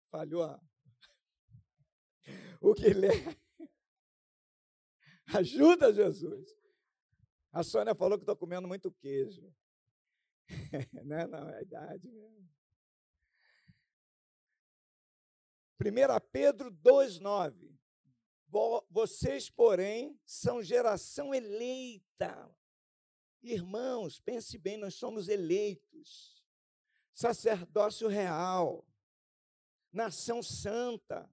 falhou 0.10 0.44
a... 0.44 0.60
o 2.62 2.74
Guilherme. 2.74 3.38
Ajuda, 5.36 5.94
Jesus. 5.94 6.58
A 7.52 7.62
Sônia 7.62 7.94
falou 7.94 8.18
que 8.18 8.24
estou 8.24 8.38
comendo 8.38 8.68
muito 8.68 8.90
queijo. 8.92 9.54
né? 11.06 11.28
Não, 11.28 11.50
é 11.50 11.58
a 11.58 11.62
idade 11.62 12.10
mesmo. 12.10 12.50
1 15.80 16.20
Pedro 16.32 16.70
2,9. 16.72 17.74
Vocês, 18.90 19.50
porém, 19.50 20.20
são 20.26 20.62
geração 20.62 21.34
eleita. 21.34 22.54
Irmãos, 23.42 24.20
pense 24.20 24.58
bem, 24.58 24.76
nós 24.76 24.96
somos 24.96 25.30
eleitos. 25.30 26.44
Sacerdócio 27.14 28.10
real, 28.10 28.86
nação 29.92 30.44
santa, 30.44 31.30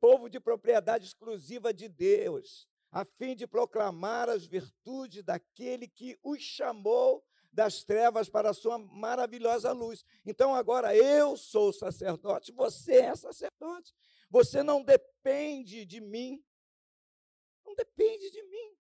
povo 0.00 0.28
de 0.28 0.38
propriedade 0.38 1.06
exclusiva 1.06 1.72
de 1.72 1.88
Deus, 1.88 2.68
a 2.90 3.04
fim 3.04 3.34
de 3.34 3.46
proclamar 3.46 4.28
as 4.28 4.46
virtudes 4.46 5.24
daquele 5.24 5.88
que 5.88 6.18
os 6.22 6.40
chamou 6.40 7.24
das 7.54 7.84
trevas 7.84 8.28
para 8.28 8.50
a 8.50 8.54
sua 8.54 8.76
maravilhosa 8.76 9.72
luz. 9.72 10.04
Então 10.26 10.54
agora 10.54 10.94
eu 10.94 11.36
sou 11.36 11.72
sacerdote, 11.72 12.52
você 12.52 12.96
é 12.96 13.14
sacerdote. 13.14 13.94
Você 14.28 14.62
não 14.62 14.82
depende 14.82 15.84
de 15.84 16.00
mim. 16.00 16.44
Não 17.64 17.74
depende 17.74 18.30
de 18.30 18.42
mim. 18.42 18.76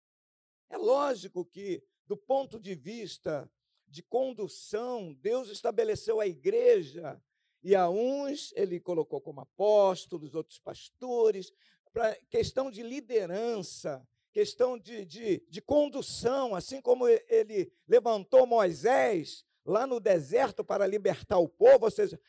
É 0.69 0.77
lógico 0.77 1.45
que, 1.45 1.83
do 2.07 2.17
ponto 2.17 2.59
de 2.59 2.73
vista 2.73 3.49
de 3.87 4.01
condução, 4.01 5.13
Deus 5.13 5.49
estabeleceu 5.49 6.19
a 6.19 6.25
igreja 6.25 7.21
e 7.61 7.75
a 7.75 7.87
uns 7.87 8.51
ele 8.55 8.79
colocou 8.79 9.21
como 9.21 9.41
apóstolos, 9.41 10.33
outros 10.33 10.57
pastores, 10.57 11.53
para 11.93 12.15
questão 12.31 12.71
de 12.71 12.81
liderança, 12.81 14.05
questão 14.33 14.77
de, 14.79 15.05
de, 15.05 15.45
de 15.47 15.61
condução, 15.61 16.55
assim 16.55 16.81
como 16.81 17.07
ele 17.07 17.71
levantou 17.87 18.47
Moisés 18.47 19.45
lá 19.63 19.85
no 19.85 19.99
deserto 19.99 20.65
para 20.65 20.87
libertar 20.87 21.37
o 21.37 21.47
povo, 21.47 21.85
ou 21.85 21.91
seja, 21.91 22.19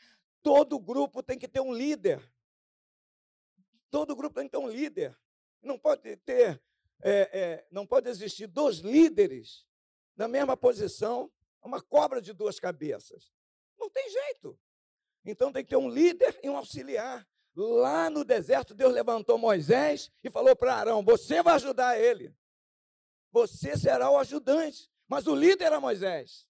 todo 0.43 0.79
grupo 0.79 1.23
tem 1.23 1.39
que 1.39 1.49
ter 1.49 1.61
um 1.61 1.73
líder. 1.73 2.23
Todo 3.91 4.15
grupo 4.15 4.37
tem 4.37 4.45
que 4.45 4.53
ter 4.53 4.63
um 4.63 4.69
líder. 4.69 5.19
Não 5.63 5.79
pode 5.79 6.17
ter, 6.19 6.63
é, 7.03 7.41
é, 7.41 7.67
não 7.71 7.87
pode 7.87 8.09
existir 8.09 8.47
dois 8.47 8.77
líderes 8.77 9.67
na 10.15 10.29
mesma 10.29 10.57
posição, 10.57 11.33
uma 11.63 11.81
cobra 11.81 12.21
de 12.21 12.35
duas 12.35 12.61
cabeças. 12.61 13.33
Não 13.79 13.89
tem 13.89 14.11
jeito. 14.11 14.59
Então 15.25 15.51
tem 15.51 15.65
que 15.65 15.71
ter 15.71 15.77
um 15.77 15.89
líder 15.89 16.39
e 16.43 16.51
um 16.51 16.57
auxiliar. 16.57 17.27
Lá 17.55 18.11
no 18.11 18.25
deserto, 18.25 18.75
Deus 18.75 18.93
levantou 18.93 19.39
Moisés 19.39 20.11
e 20.23 20.31
falou 20.31 20.57
para 20.57 20.75
Arão: 20.75 21.05
Você 21.05 21.43
vai 21.43 21.55
ajudar 21.55 21.99
ele. 21.99 22.35
Você 23.31 23.77
será 23.77 24.11
o 24.11 24.19
ajudante. 24.19 24.91
Mas 25.07 25.27
o 25.27 25.35
líder 25.35 25.67
era 25.67 25.81
Moisés. 25.81 26.49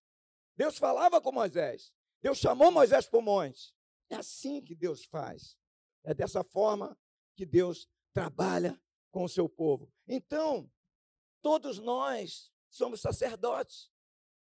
Deus 0.57 0.79
falava 0.79 1.21
com 1.21 1.33
Moisés. 1.33 1.93
Deus 2.23 2.39
chamou 2.39 2.71
Moisés 2.71 3.07
para 3.07 3.19
o 3.19 3.23
monte. 3.23 3.75
É 4.09 4.17
assim 4.17 4.63
que 4.63 4.75
Deus 4.75 5.05
faz. 5.05 5.59
É 6.05 6.15
dessa 6.15 6.43
forma 6.45 6.99
que 7.37 7.45
Deus 7.45 7.89
trabalha 8.13 8.81
com 9.11 9.25
o 9.25 9.29
seu 9.29 9.49
povo. 9.49 9.93
Então, 10.07 10.71
todos 11.43 11.79
nós 11.79 12.51
somos 12.71 13.01
sacerdotes. 13.01 13.91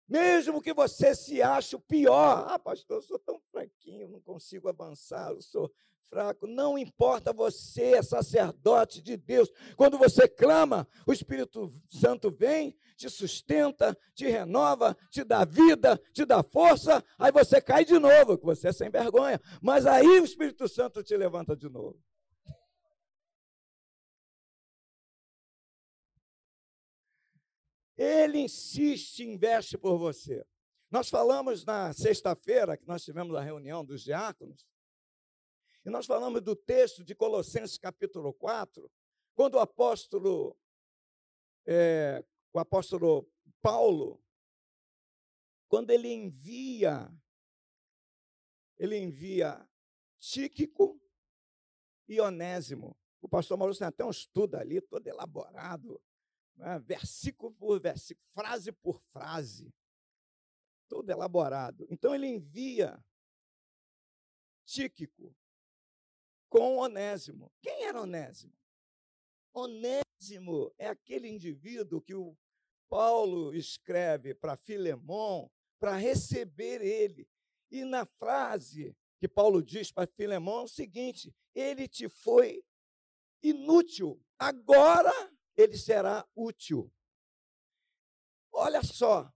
Mesmo 0.09 0.61
que 0.61 0.75
você 0.75 1.15
se 1.15 1.41
ache 1.41 1.77
o 1.77 1.81
pior, 1.81 2.49
ah, 2.49 2.59
pastor, 2.59 2.99
eu 2.99 3.03
sou 3.03 3.19
tão 3.19 3.41
fraquinho, 3.53 4.09
não 4.09 4.21
consigo 4.21 4.69
avançar, 4.69 5.31
eu 5.31 5.41
sou 5.41 5.73
fraco. 6.11 6.47
Não 6.47 6.77
importa, 6.77 7.33
você 7.33 7.95
é 7.95 8.03
sacerdote 8.03 9.01
de 9.01 9.17
Deus. 9.17 9.49
Quando 9.77 9.97
você 9.97 10.29
clama, 10.29 10.87
o 11.07 11.13
Espírito 11.13 11.73
Santo 11.89 12.31
vem, 12.31 12.77
te 12.97 13.09
sustenta, 13.09 13.97
te 14.15 14.27
renova, 14.27 14.97
te 15.11 15.23
dá 15.23 15.45
vida, 15.45 15.97
te 16.13 16.27
dá 16.27 16.43
força, 16.43 17.03
aí 17.17 17.31
você 17.31 17.61
cai 17.63 17.85
de 17.85 17.99
novo, 17.99 18.37
que 18.37 18.45
você 18.45 18.69
é 18.69 18.73
sem 18.73 18.91
vergonha. 18.91 19.41
Mas 19.63 19.87
aí 19.87 20.21
o 20.21 20.25
Espírito 20.25 20.69
Santo 20.69 21.03
te 21.03 21.17
levanta 21.17 21.57
de 21.57 21.69
novo. 21.69 21.99
Ele 27.97 28.39
insiste, 28.39 29.23
investe 29.23 29.79
por 29.79 29.99
você. 29.99 30.45
Nós 30.91 31.09
falamos 31.09 31.65
na 31.65 31.93
sexta-feira, 31.93 32.77
que 32.77 32.89
nós 32.89 33.05
tivemos 33.05 33.37
a 33.37 33.43
reunião 33.43 33.85
dos 33.85 34.03
diáconos, 34.03 34.67
e 35.85 35.89
nós 35.89 36.07
falamos 36.07 36.43
do 36.43 36.55
texto 36.55 37.03
de 37.03 37.15
Colossenses 37.15 37.79
capítulo 37.79 38.35
4, 38.35 38.91
quando 39.35 39.55
o 39.55 39.59
apóstolo, 39.59 40.57
é, 41.67 42.23
o 42.53 42.59
apóstolo 42.59 43.31
Paulo, 43.63 44.23
quando 45.69 45.91
ele 45.91 46.09
envia, 46.09 47.11
ele 48.79 48.99
envia 48.99 49.67
Tíquico 50.19 51.01
e 52.07 52.21
Onésimo. 52.21 52.95
O 53.23 53.29
pastor 53.29 53.57
Maurício 53.57 53.81
tem 53.81 53.89
até 53.89 54.05
um 54.05 54.11
estudo 54.11 54.57
ali, 54.57 54.83
todo 54.83 55.07
elaborado, 55.07 56.03
né, 56.57 56.79
versículo 56.81 57.55
por 57.55 57.81
versículo, 57.81 58.27
frase 58.31 58.73
por 58.73 59.01
frase, 59.01 59.73
todo 60.89 61.09
elaborado. 61.09 61.87
Então 61.89 62.15
ele 62.15 62.27
envia 62.27 63.03
Tíquico 64.67 65.35
com 66.51 66.77
Onésimo. 66.77 67.51
Quem 67.63 67.85
era 67.85 68.03
Onésimo? 68.03 68.53
Onésimo 69.55 70.75
é 70.77 70.89
aquele 70.89 71.29
indivíduo 71.29 72.03
que 72.03 72.15
o 72.15 72.37
Paulo 72.89 73.55
escreve 73.55 74.35
para 74.35 74.57
Filemão 74.57 75.51
para 75.79 75.97
receber 75.97 76.83
ele. 76.83 77.27
E 77.71 77.85
na 77.85 78.05
frase 78.05 78.95
que 79.19 79.29
Paulo 79.29 79.63
diz 79.63 79.93
para 79.93 80.07
Filemão 80.09 80.61
é 80.61 80.65
o 80.65 80.69
seguinte: 80.69 81.35
ele 81.55 81.87
te 81.87 82.09
foi 82.09 82.65
inútil, 83.43 84.21
agora 84.39 85.13
ele 85.57 85.79
será 85.79 86.29
útil. 86.35 86.93
Olha 88.53 88.83
só, 88.83 89.33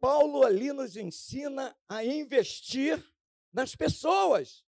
Paulo 0.00 0.42
ali 0.42 0.72
nos 0.72 0.96
ensina 0.96 1.76
a 1.88 2.04
investir 2.04 3.02
nas 3.52 3.76
pessoas, 3.76 4.65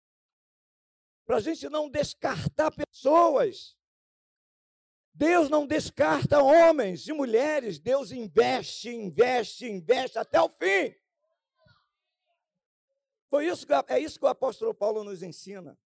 para 1.32 1.38
a 1.38 1.40
gente 1.40 1.66
não 1.70 1.88
descartar 1.88 2.70
pessoas. 2.70 3.74
Deus 5.14 5.48
não 5.48 5.66
descarta 5.66 6.42
homens 6.42 7.08
e 7.08 7.12
mulheres, 7.14 7.78
Deus 7.78 8.12
investe, 8.12 8.90
investe, 8.90 9.64
investe 9.64 10.18
até 10.18 10.38
o 10.42 10.50
fim. 10.50 10.94
Foi 13.30 13.46
isso 13.46 13.66
que, 13.66 13.72
é 13.88 13.98
isso 13.98 14.18
que 14.18 14.26
o 14.26 14.28
apóstolo 14.28 14.74
Paulo 14.74 15.02
nos 15.02 15.22
ensina. 15.22 15.78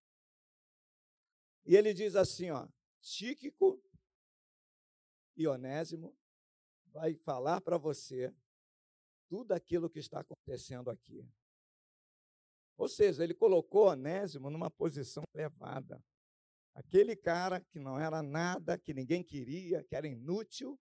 E 1.65 1.77
ele 1.77 1.95
diz 1.95 2.17
assim, 2.17 2.51
ó, 2.51 2.67
Tíquico 3.01 3.81
e 5.37 5.47
Onésimo 5.47 6.19
vai 6.87 7.15
falar 7.15 7.61
para 7.61 7.79
você 7.79 8.35
tudo 9.29 9.53
aquilo 9.53 9.89
que 9.89 10.01
está 10.01 10.19
acontecendo 10.19 10.91
aqui. 10.91 11.25
Ou 12.77 12.89
seja, 12.89 13.25
ele 13.25 13.35
colocou 13.35 13.87
Onésimo 13.89 14.51
numa 14.51 14.71
posição 14.71 15.23
elevada. 15.35 16.03
Aquele 16.75 17.17
cara 17.17 17.61
que 17.61 17.79
não 17.79 17.99
era 17.99 18.23
nada, 18.23 18.77
que 18.77 18.93
ninguém 18.93 19.23
queria, 19.23 19.83
que 19.83 19.97
era 19.97 20.07
inútil, 20.07 20.79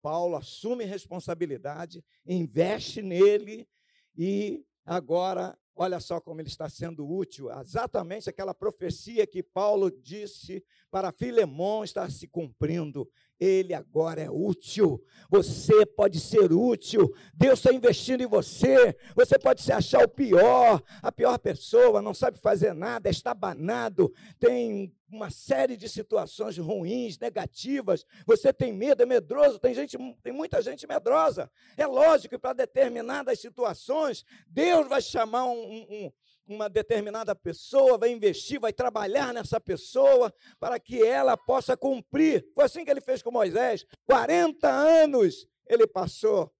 Paulo 0.00 0.36
assume 0.36 0.84
responsabilidade, 0.84 2.04
investe 2.26 3.00
nele 3.00 3.68
e 4.16 4.64
agora, 4.84 5.56
olha 5.74 6.00
só 6.00 6.20
como 6.20 6.40
ele 6.40 6.48
está 6.48 6.68
sendo 6.68 7.08
útil. 7.08 7.50
Exatamente 7.60 8.28
aquela 8.28 8.52
profecia 8.52 9.26
que 9.26 9.42
Paulo 9.42 9.90
disse 9.90 10.64
para 10.90 11.12
Filemão 11.12 11.84
está 11.84 12.10
se 12.10 12.26
cumprindo 12.26 13.08
ele 13.42 13.74
agora 13.74 14.20
é 14.20 14.30
útil. 14.30 15.02
Você 15.28 15.84
pode 15.84 16.20
ser 16.20 16.52
útil. 16.52 17.12
Deus 17.34 17.58
está 17.58 17.72
investindo 17.72 18.22
em 18.22 18.26
você. 18.26 18.96
Você 19.16 19.38
pode 19.38 19.62
se 19.62 19.72
achar 19.72 20.04
o 20.04 20.08
pior, 20.08 20.80
a 21.02 21.10
pior 21.10 21.38
pessoa, 21.38 22.00
não 22.00 22.14
sabe 22.14 22.38
fazer 22.38 22.72
nada, 22.72 23.08
está 23.08 23.34
banado, 23.34 24.12
tem 24.38 24.94
uma 25.10 25.30
série 25.30 25.76
de 25.76 25.88
situações 25.88 26.56
ruins, 26.56 27.18
negativas. 27.18 28.06
Você 28.26 28.52
tem 28.52 28.72
medo, 28.72 29.02
é 29.02 29.06
medroso. 29.06 29.58
Tem 29.58 29.74
gente, 29.74 29.98
tem 30.22 30.32
muita 30.32 30.62
gente 30.62 30.86
medrosa. 30.86 31.50
É 31.76 31.86
lógico 31.86 32.30
que 32.30 32.38
para 32.38 32.54
determinadas 32.54 33.40
situações, 33.40 34.24
Deus 34.46 34.88
vai 34.88 35.02
chamar 35.02 35.44
um, 35.46 35.86
um 35.90 36.12
uma 36.46 36.68
determinada 36.68 37.34
pessoa, 37.34 37.98
vai 37.98 38.10
investir, 38.10 38.60
vai 38.60 38.72
trabalhar 38.72 39.32
nessa 39.32 39.60
pessoa 39.60 40.34
para 40.58 40.78
que 40.78 41.02
ela 41.02 41.36
possa 41.36 41.76
cumprir. 41.76 42.50
Foi 42.54 42.64
assim 42.64 42.84
que 42.84 42.90
ele 42.90 43.00
fez 43.00 43.22
com 43.22 43.30
Moisés. 43.30 43.86
40 44.04 44.68
anos 44.68 45.46
ele 45.66 45.86
passou 45.86 46.52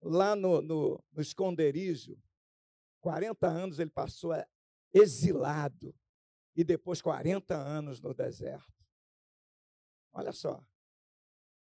lá 0.00 0.36
no, 0.36 0.62
no, 0.62 1.04
no 1.12 1.22
esconderijo. 1.22 2.20
40 3.00 3.46
anos 3.46 3.78
ele 3.78 3.90
passou 3.90 4.32
exilado. 4.92 5.94
E 6.54 6.64
depois 6.64 7.02
40 7.02 7.54
anos 7.54 8.00
no 8.00 8.14
deserto. 8.14 8.72
Olha 10.12 10.32
só. 10.32 10.64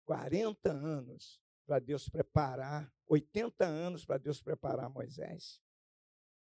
40 0.05 0.71
anos 0.71 1.41
para 1.65 1.79
Deus 1.79 2.07
preparar, 2.07 2.93
80 3.07 3.65
anos 3.65 4.05
para 4.05 4.19
Deus 4.19 4.39
preparar 4.39 4.88
Moisés 4.88 5.64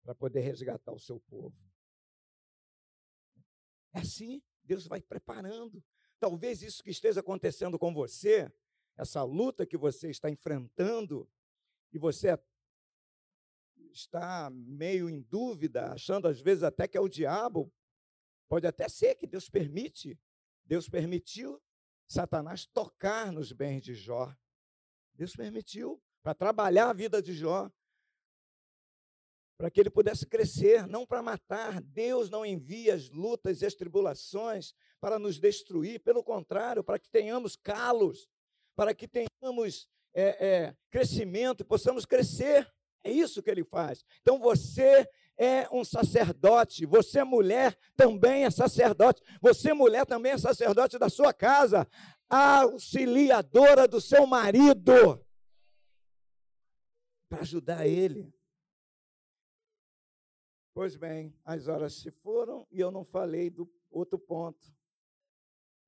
para 0.09 0.15
poder 0.15 0.41
resgatar 0.41 0.91
o 0.91 0.99
seu 0.99 1.21
povo. 1.21 1.55
É 3.93 3.99
assim, 3.99 4.43
Deus 4.65 4.87
vai 4.87 5.03
preparando. 5.03 5.85
Talvez 6.19 6.63
isso 6.63 6.83
que 6.83 6.89
esteja 6.89 7.21
acontecendo 7.21 7.79
com 7.79 7.93
você, 7.93 8.51
essa 8.97 9.23
luta 9.23 9.67
que 9.67 9.77
você 9.77 10.09
está 10.09 10.31
enfrentando, 10.31 11.31
e 11.93 11.99
você 11.99 12.41
está 13.93 14.49
meio 14.49 15.11
em 15.11 15.21
dúvida, 15.21 15.93
achando 15.93 16.27
às 16.27 16.41
vezes 16.41 16.63
até 16.63 16.89
que 16.89 16.97
é 16.97 17.01
o 17.03 17.09
diabo, 17.09 17.71
pode 18.49 18.67
até 18.67 18.89
ser 18.89 19.15
que 19.15 19.27
Deus 19.27 19.51
permite. 19.51 20.19
Deus 20.65 20.89
permitiu 20.89 21.63
Satanás 22.07 22.65
tocar 22.65 23.31
nos 23.31 23.53
bens 23.53 23.83
de 23.83 23.95
Jó. 23.95 24.35
Deus 25.13 25.37
permitiu 25.37 26.03
para 26.23 26.33
trabalhar 26.33 26.89
a 26.89 26.95
vida 26.95 27.21
de 27.21 27.35
Jó 27.35 27.71
para 29.59 29.71
que 29.71 29.81
ele 29.81 29.91
pudesse 29.91 30.25
crescer, 30.25 30.87
não 30.87 31.05
para 31.05 31.21
matar. 31.21 31.83
Deus 31.83 32.31
não 32.31 32.47
envia 32.47 32.95
as 32.95 33.11
lutas 33.11 33.61
e 33.61 33.67
as 33.67 33.75
tribulações 33.75 34.73
para 35.01 35.19
nos 35.19 35.41
destruir, 35.41 36.01
pelo 36.01 36.23
contrário, 36.23 36.85
para 36.85 36.99
que 36.99 37.11
tenhamos 37.11 37.57
calos, 37.57 38.29
para 38.77 38.95
que 38.95 39.09
tenhamos 39.09 39.89
é, 40.15 40.47
é, 40.47 40.77
crescimento 40.91 41.65
possamos 41.65 42.07
crescer. 42.07 42.73
É 43.03 43.11
isso 43.11 43.43
que 43.43 43.51
ele 43.51 43.65
faz. 43.65 44.05
Então 44.23 44.39
você 44.39 45.09
é 45.37 45.69
um 45.73 45.85
sacerdote, 45.85 46.87
você 46.87 47.25
mulher 47.25 47.77
também 47.97 48.45
é 48.45 48.51
sacerdote, 48.51 49.23
você 49.41 49.73
mulher 49.73 50.07
também 50.07 50.33
é 50.33 50.39
sacerdote 50.39 50.99
da 50.99 51.09
sua 51.09 51.33
casa, 51.33 51.87
auxiliadora 52.29 53.87
do 53.89 54.01
seu 54.01 54.27
marido, 54.27 55.25
para 57.29 57.41
ajudar 57.41 57.87
ele. 57.87 58.38
Pois 60.79 60.95
bem, 60.95 61.35
as 61.45 61.67
horas 61.67 61.93
se 61.95 62.09
foram 62.09 62.65
e 62.71 62.79
eu 62.79 62.93
não 62.93 63.03
falei 63.03 63.51
do 63.51 63.69
outro 63.91 64.17
ponto. 64.17 64.73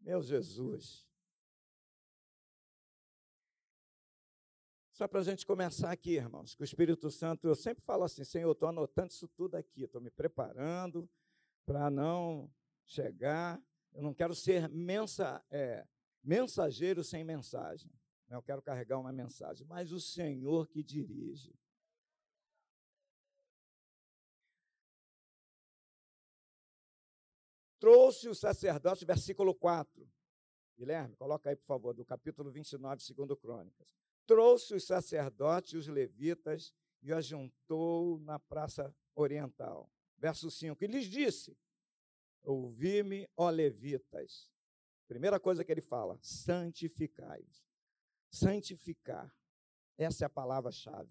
Meu 0.01 0.21
Jesus. 0.21 1.09
Só 4.91 5.07
para 5.07 5.21
a 5.21 5.23
gente 5.23 5.47
começar 5.47 5.93
aqui, 5.93 6.17
irmãos, 6.17 6.57
que 6.57 6.63
o 6.63 6.65
Espírito 6.65 7.09
Santo, 7.09 7.47
eu 7.47 7.55
sempre 7.55 7.85
falo 7.85 8.03
assim, 8.03 8.25
Senhor, 8.25 8.51
estou 8.51 8.69
anotando 8.69 9.13
isso 9.13 9.29
tudo 9.29 9.55
aqui, 9.55 9.85
estou 9.85 10.01
me 10.01 10.11
preparando 10.11 11.09
para 11.65 11.89
não 11.89 12.53
chegar, 12.85 13.63
eu 13.93 14.03
não 14.03 14.13
quero 14.13 14.35
ser 14.35 14.69
mensa, 14.69 15.41
é, 15.53 15.87
mensageiro 16.21 17.05
sem 17.05 17.23
mensagem, 17.23 17.93
eu 18.29 18.43
quero 18.43 18.61
carregar 18.61 18.99
uma 18.99 19.13
mensagem, 19.13 19.65
mas 19.69 19.93
o 19.93 20.01
Senhor 20.01 20.67
que 20.67 20.83
dirige. 20.83 21.57
Trouxe 27.81 28.29
o 28.29 28.35
sacerdote, 28.35 29.05
versículo 29.05 29.55
4. 29.55 30.07
Guilherme, 30.79 31.17
coloca 31.17 31.49
aí, 31.51 31.57
por 31.57 31.67
favor, 31.67 31.95
do 31.95 32.05
capítulo 32.05 32.51
29, 32.51 33.03
segundo 33.03 33.37
Crônicas. 33.37 33.97
Trouxe 34.27 34.75
os 34.75 34.85
sacerdotes 34.85 35.73
e 35.73 35.77
os 35.79 35.89
levitas 35.89 36.73
e 37.03 37.13
os 37.13 37.27
juntou 37.27 38.21
na 38.21 38.39
praça 38.39 38.95
oriental. 39.15 39.91
Verso 40.19 40.51
5. 40.51 40.85
E 40.85 40.87
lhes 40.87 41.07
disse: 41.07 41.57
Ouvi-me, 42.43 43.29
ó 43.37 43.49
levitas. 43.49 44.51
Primeira 45.09 45.41
coisa 45.41 45.65
que 45.65 45.73
ele 45.73 45.81
fala: 45.81 46.19
santificai-vos. 46.23 47.65
Santificar. 48.31 49.35
Essa 49.97 50.25
é 50.25 50.27
a 50.27 50.31
palavra-chave. 50.31 51.11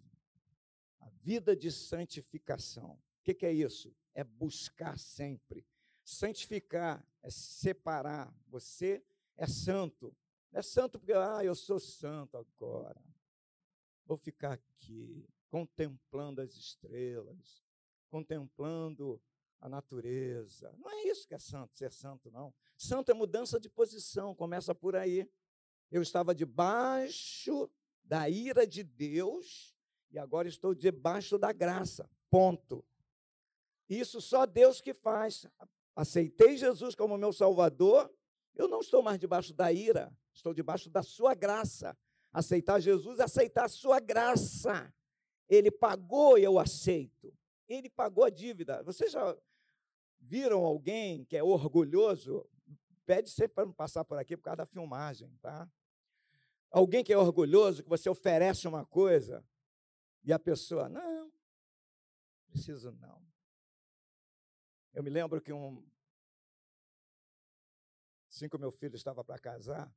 A 1.00 1.10
vida 1.10 1.56
de 1.56 1.72
santificação. 1.72 2.94
O 2.94 3.24
que 3.24 3.46
é 3.46 3.52
isso? 3.52 3.96
É 4.14 4.24
buscar 4.24 4.98
sempre 4.98 5.66
Santificar 6.10 7.06
é 7.22 7.30
separar. 7.30 8.34
Você 8.48 9.04
é 9.38 9.46
santo. 9.46 10.12
Não 10.52 10.60
é 10.60 10.64
santo 10.64 10.98
porque, 10.98 11.14
ah, 11.14 11.46
eu 11.46 11.54
sou 11.54 11.80
santo 11.80 12.36
agora. 12.36 13.00
Vou 14.08 14.18
ficar 14.18 14.54
aqui, 14.54 15.24
contemplando 15.52 16.42
as 16.42 16.56
estrelas, 16.56 17.64
contemplando 18.10 19.22
a 19.62 19.70
natureza. 19.70 20.74
Não 20.80 20.90
é 20.90 21.04
isso 21.04 21.28
que 21.28 21.36
é 21.36 21.40
santo, 21.40 21.78
ser 21.78 21.94
santo, 21.94 22.32
não. 22.32 22.52
Santo 22.76 23.12
é 23.12 23.14
mudança 23.14 23.60
de 23.60 23.70
posição, 23.70 24.34
começa 24.34 24.74
por 24.74 24.96
aí. 24.96 25.30
Eu 25.92 26.02
estava 26.02 26.34
debaixo 26.34 27.70
da 28.04 28.28
ira 28.28 28.66
de 28.66 28.84
Deus 28.84 29.76
e 30.10 30.18
agora 30.18 30.48
estou 30.48 30.74
debaixo 30.74 31.38
da 31.38 31.52
graça. 31.52 32.10
Ponto. 32.32 32.84
Isso 33.88 34.20
só 34.20 34.48
Deus 34.48 34.82
que 34.82 34.94
faz 34.94 35.46
aceitei 36.00 36.56
Jesus 36.56 36.96
como 36.96 37.18
meu 37.18 37.34
Salvador, 37.34 38.10
eu 38.56 38.68
não 38.68 38.80
estou 38.80 39.04
mais 39.04 39.20
debaixo 39.20 39.54
da 39.54 39.72
ira, 39.72 40.16
estou 40.34 40.54
debaixo 40.54 40.90
da 40.90 41.04
sua 41.04 41.34
graça. 41.34 41.98
Aceitar 42.32 42.80
Jesus 42.80 43.20
é 43.20 43.24
aceitar 43.24 43.66
a 43.66 43.70
sua 43.70 44.00
graça. 44.00 44.94
Ele 45.50 45.70
pagou 45.70 46.38
e 46.38 46.44
eu 46.44 46.58
aceito. 46.58 47.34
Ele 47.68 47.90
pagou 47.90 48.24
a 48.24 48.30
dívida. 48.30 48.82
Vocês 48.84 49.12
já 49.12 49.36
viram 50.20 50.64
alguém 50.64 51.26
que 51.26 51.36
é 51.36 51.44
orgulhoso? 51.44 52.48
Pede 53.06 53.30
sempre 53.30 53.56
para 53.56 53.66
não 53.66 53.74
passar 53.74 54.06
por 54.06 54.18
aqui 54.18 54.38
por 54.38 54.44
causa 54.44 54.58
da 54.58 54.66
filmagem, 54.66 55.36
tá? 55.42 55.70
Alguém 56.72 57.04
que 57.04 57.12
é 57.12 57.18
orgulhoso, 57.18 57.84
que 57.84 57.90
você 57.90 58.10
oferece 58.10 58.68
uma 58.68 58.86
coisa 58.86 59.44
e 60.24 60.32
a 60.32 60.38
pessoa, 60.38 60.88
não, 60.88 61.32
preciso 62.48 62.92
não. 62.92 63.29
Eu 64.94 65.04
me 65.04 65.10
lembro 65.10 65.40
que 65.40 65.54
um, 65.54 65.84
assim 68.30 68.50
que 68.50 68.58
meu 68.58 68.72
filho 68.72 68.96
estava 68.96 69.24
para 69.24 69.40
casar, 69.40 69.94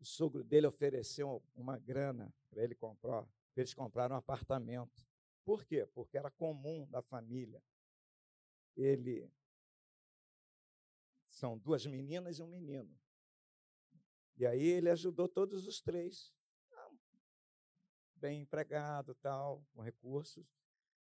o 0.00 0.04
sogro 0.04 0.42
dele 0.42 0.66
ofereceu 0.66 1.42
uma 1.54 1.78
grana 1.78 2.32
para 2.50 2.62
ele 2.62 2.74
comprar, 2.74 3.22
para 3.22 3.62
eles 3.62 3.74
compraram 3.74 4.16
um 4.16 4.18
apartamento. 4.18 5.06
Por 5.44 5.64
quê? 5.64 5.86
Porque 5.86 6.16
era 6.16 6.30
comum 6.30 6.86
da 6.90 7.02
família. 7.02 7.62
Ele 8.76 9.30
são 11.26 11.58
duas 11.58 11.84
meninas 11.86 12.38
e 12.38 12.42
um 12.42 12.46
menino. 12.46 12.98
E 14.36 14.46
aí 14.46 14.64
ele 14.64 14.90
ajudou 14.90 15.28
todos 15.28 15.66
os 15.66 15.80
três, 15.80 16.32
bem 18.16 18.40
empregado, 18.40 19.14
tal, 19.16 19.64
com 19.72 19.82
recursos. 19.82 20.46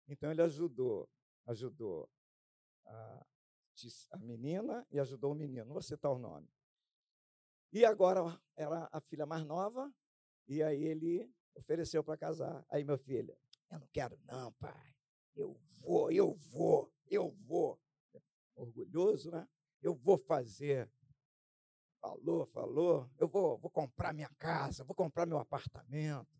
Então 0.08 0.30
ele 0.30 0.42
ajudou, 0.42 1.08
ajudou 1.46 2.10
a, 2.90 3.26
a 4.10 4.18
menina 4.18 4.86
e 4.90 4.98
ajudou 4.98 5.32
o 5.32 5.34
menino. 5.34 5.64
Não 5.64 5.72
vou 5.72 5.82
citar 5.82 6.10
o 6.10 6.18
nome. 6.18 6.48
E 7.72 7.84
agora 7.84 8.20
era 8.56 8.88
a 8.92 9.00
filha 9.00 9.24
mais 9.24 9.44
nova, 9.44 9.92
e 10.48 10.62
aí 10.62 10.82
ele 10.82 11.32
ofereceu 11.54 12.02
para 12.02 12.16
casar. 12.16 12.64
Aí 12.68 12.82
meu 12.84 12.98
filho, 12.98 13.36
eu 13.70 13.78
não 13.78 13.88
quero 13.92 14.18
não, 14.24 14.52
pai. 14.54 14.94
Eu 15.36 15.54
vou, 15.80 16.10
eu 16.10 16.34
vou, 16.34 16.92
eu 17.06 17.30
vou. 17.46 17.80
Orgulhoso, 18.56 19.30
né? 19.30 19.48
Eu 19.80 19.94
vou 19.94 20.18
fazer. 20.18 20.90
Falou, 22.00 22.46
falou. 22.46 23.08
Eu 23.18 23.28
vou, 23.28 23.56
vou 23.58 23.70
comprar 23.70 24.12
minha 24.12 24.28
casa, 24.36 24.84
vou 24.84 24.94
comprar 24.94 25.24
meu 25.24 25.38
apartamento. 25.38 26.39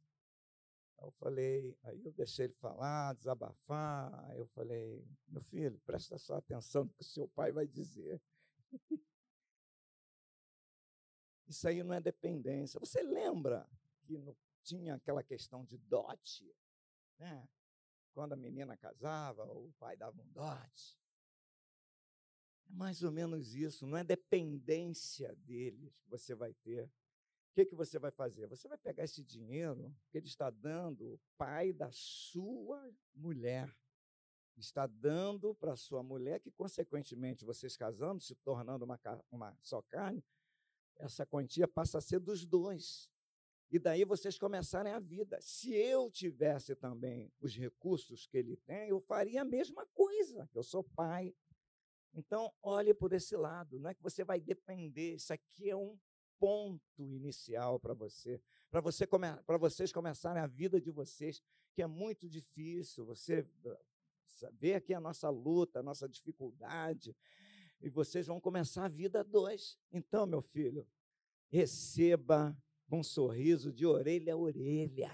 Eu 1.02 1.10
falei, 1.12 1.76
aí 1.82 2.04
eu 2.04 2.12
deixei 2.12 2.46
ele 2.46 2.54
falar, 2.54 3.14
desabafar. 3.14 4.12
Aí 4.30 4.38
eu 4.38 4.46
falei, 4.48 5.04
meu 5.28 5.40
filho, 5.40 5.80
presta 5.80 6.18
só 6.18 6.36
atenção 6.36 6.84
no 6.84 6.90
que 6.90 7.00
o 7.00 7.04
seu 7.04 7.28
pai 7.28 7.52
vai 7.52 7.66
dizer. 7.66 8.20
Isso 11.48 11.66
aí 11.66 11.82
não 11.82 11.94
é 11.94 12.00
dependência. 12.00 12.78
Você 12.78 13.02
lembra 13.02 13.68
que 14.02 14.18
no, 14.18 14.36
tinha 14.62 14.94
aquela 14.94 15.22
questão 15.22 15.64
de 15.64 15.78
dote? 15.78 16.54
Né? 17.18 17.48
Quando 18.12 18.34
a 18.34 18.36
menina 18.36 18.76
casava, 18.76 19.44
o 19.44 19.72
pai 19.78 19.96
dava 19.96 20.20
um 20.20 20.28
dote. 20.28 21.00
É 22.68 22.72
mais 22.72 23.02
ou 23.02 23.10
menos 23.10 23.54
isso, 23.54 23.86
não 23.86 23.96
é 23.96 24.04
dependência 24.04 25.34
deles 25.36 25.96
que 25.98 26.08
você 26.08 26.34
vai 26.34 26.54
ter. 26.54 26.90
O 27.50 27.52
que, 27.52 27.66
que 27.66 27.74
você 27.74 27.98
vai 27.98 28.12
fazer? 28.12 28.46
Você 28.46 28.68
vai 28.68 28.78
pegar 28.78 29.02
esse 29.02 29.24
dinheiro 29.24 29.92
que 30.10 30.18
ele 30.18 30.26
está 30.26 30.50
dando, 30.50 31.14
o 31.14 31.20
pai 31.36 31.72
da 31.72 31.90
sua 31.90 32.94
mulher, 33.12 33.74
está 34.56 34.86
dando 34.86 35.54
para 35.56 35.74
sua 35.74 36.02
mulher, 36.02 36.38
que, 36.40 36.50
consequentemente, 36.52 37.44
vocês 37.44 37.76
casando, 37.76 38.22
se 38.22 38.34
tornando 38.36 38.84
uma, 38.84 39.00
uma 39.30 39.58
só 39.60 39.82
carne, 39.82 40.24
essa 40.96 41.26
quantia 41.26 41.66
passa 41.66 41.98
a 41.98 42.00
ser 42.00 42.20
dos 42.20 42.46
dois. 42.46 43.10
E 43.70 43.78
daí 43.78 44.04
vocês 44.04 44.38
começarem 44.38 44.92
a 44.92 45.00
vida. 45.00 45.38
Se 45.40 45.72
eu 45.72 46.10
tivesse 46.10 46.74
também 46.74 47.32
os 47.40 47.56
recursos 47.56 48.26
que 48.26 48.36
ele 48.36 48.56
tem, 48.58 48.88
eu 48.88 49.00
faria 49.00 49.42
a 49.42 49.44
mesma 49.44 49.86
coisa. 49.86 50.48
Eu 50.52 50.62
sou 50.62 50.82
pai. 50.82 51.34
Então, 52.12 52.52
olhe 52.62 52.92
por 52.92 53.12
esse 53.12 53.36
lado. 53.36 53.78
Não 53.78 53.90
é 53.90 53.94
que 53.94 54.02
você 54.02 54.24
vai 54.24 54.40
depender. 54.40 55.14
Isso 55.14 55.32
aqui 55.32 55.70
é 55.70 55.76
um 55.76 55.96
ponto 56.40 57.12
inicial 57.12 57.78
para 57.78 57.92
você, 57.92 58.40
para 58.70 58.80
você 58.80 59.06
come, 59.06 59.26
vocês 59.58 59.92
começarem 59.92 60.42
a 60.42 60.46
vida 60.46 60.80
de 60.80 60.90
vocês, 60.90 61.42
que 61.74 61.82
é 61.82 61.86
muito 61.86 62.28
difícil. 62.28 63.04
Você 63.04 63.46
ver 64.58 64.74
aqui 64.74 64.94
a 64.94 65.00
nossa 65.00 65.28
luta, 65.28 65.80
a 65.80 65.82
nossa 65.82 66.08
dificuldade, 66.08 67.14
e 67.80 67.88
vocês 67.90 68.26
vão 68.26 68.40
começar 68.40 68.86
a 68.86 68.88
vida 68.88 69.22
dois. 69.22 69.78
Então, 69.92 70.26
meu 70.26 70.40
filho, 70.40 70.86
receba 71.50 72.56
um 72.90 73.02
sorriso 73.02 73.72
de 73.72 73.86
orelha 73.86 74.34
a 74.34 74.36
orelha. 74.36 75.10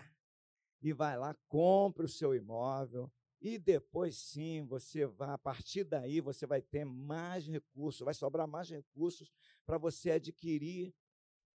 E 0.83 0.93
vai 0.93 1.19
lá, 1.19 1.35
compre 1.49 2.05
o 2.05 2.09
seu 2.09 2.35
imóvel. 2.35 3.11
E 3.41 3.59
depois 3.59 4.17
sim, 4.17 4.65
você 4.65 5.07
vai, 5.07 5.31
a 5.31 5.39
partir 5.39 5.85
daí, 5.85 6.21
você 6.21 6.47
vai 6.47 6.63
ter 6.63 6.85
mais 6.85 7.47
recursos, 7.47 8.01
vai 8.01 8.15
sobrar 8.15 8.47
mais 8.47 8.71
recursos 8.71 9.31
para 9.65 9.79
você 9.79 10.13
adquirir 10.13 10.95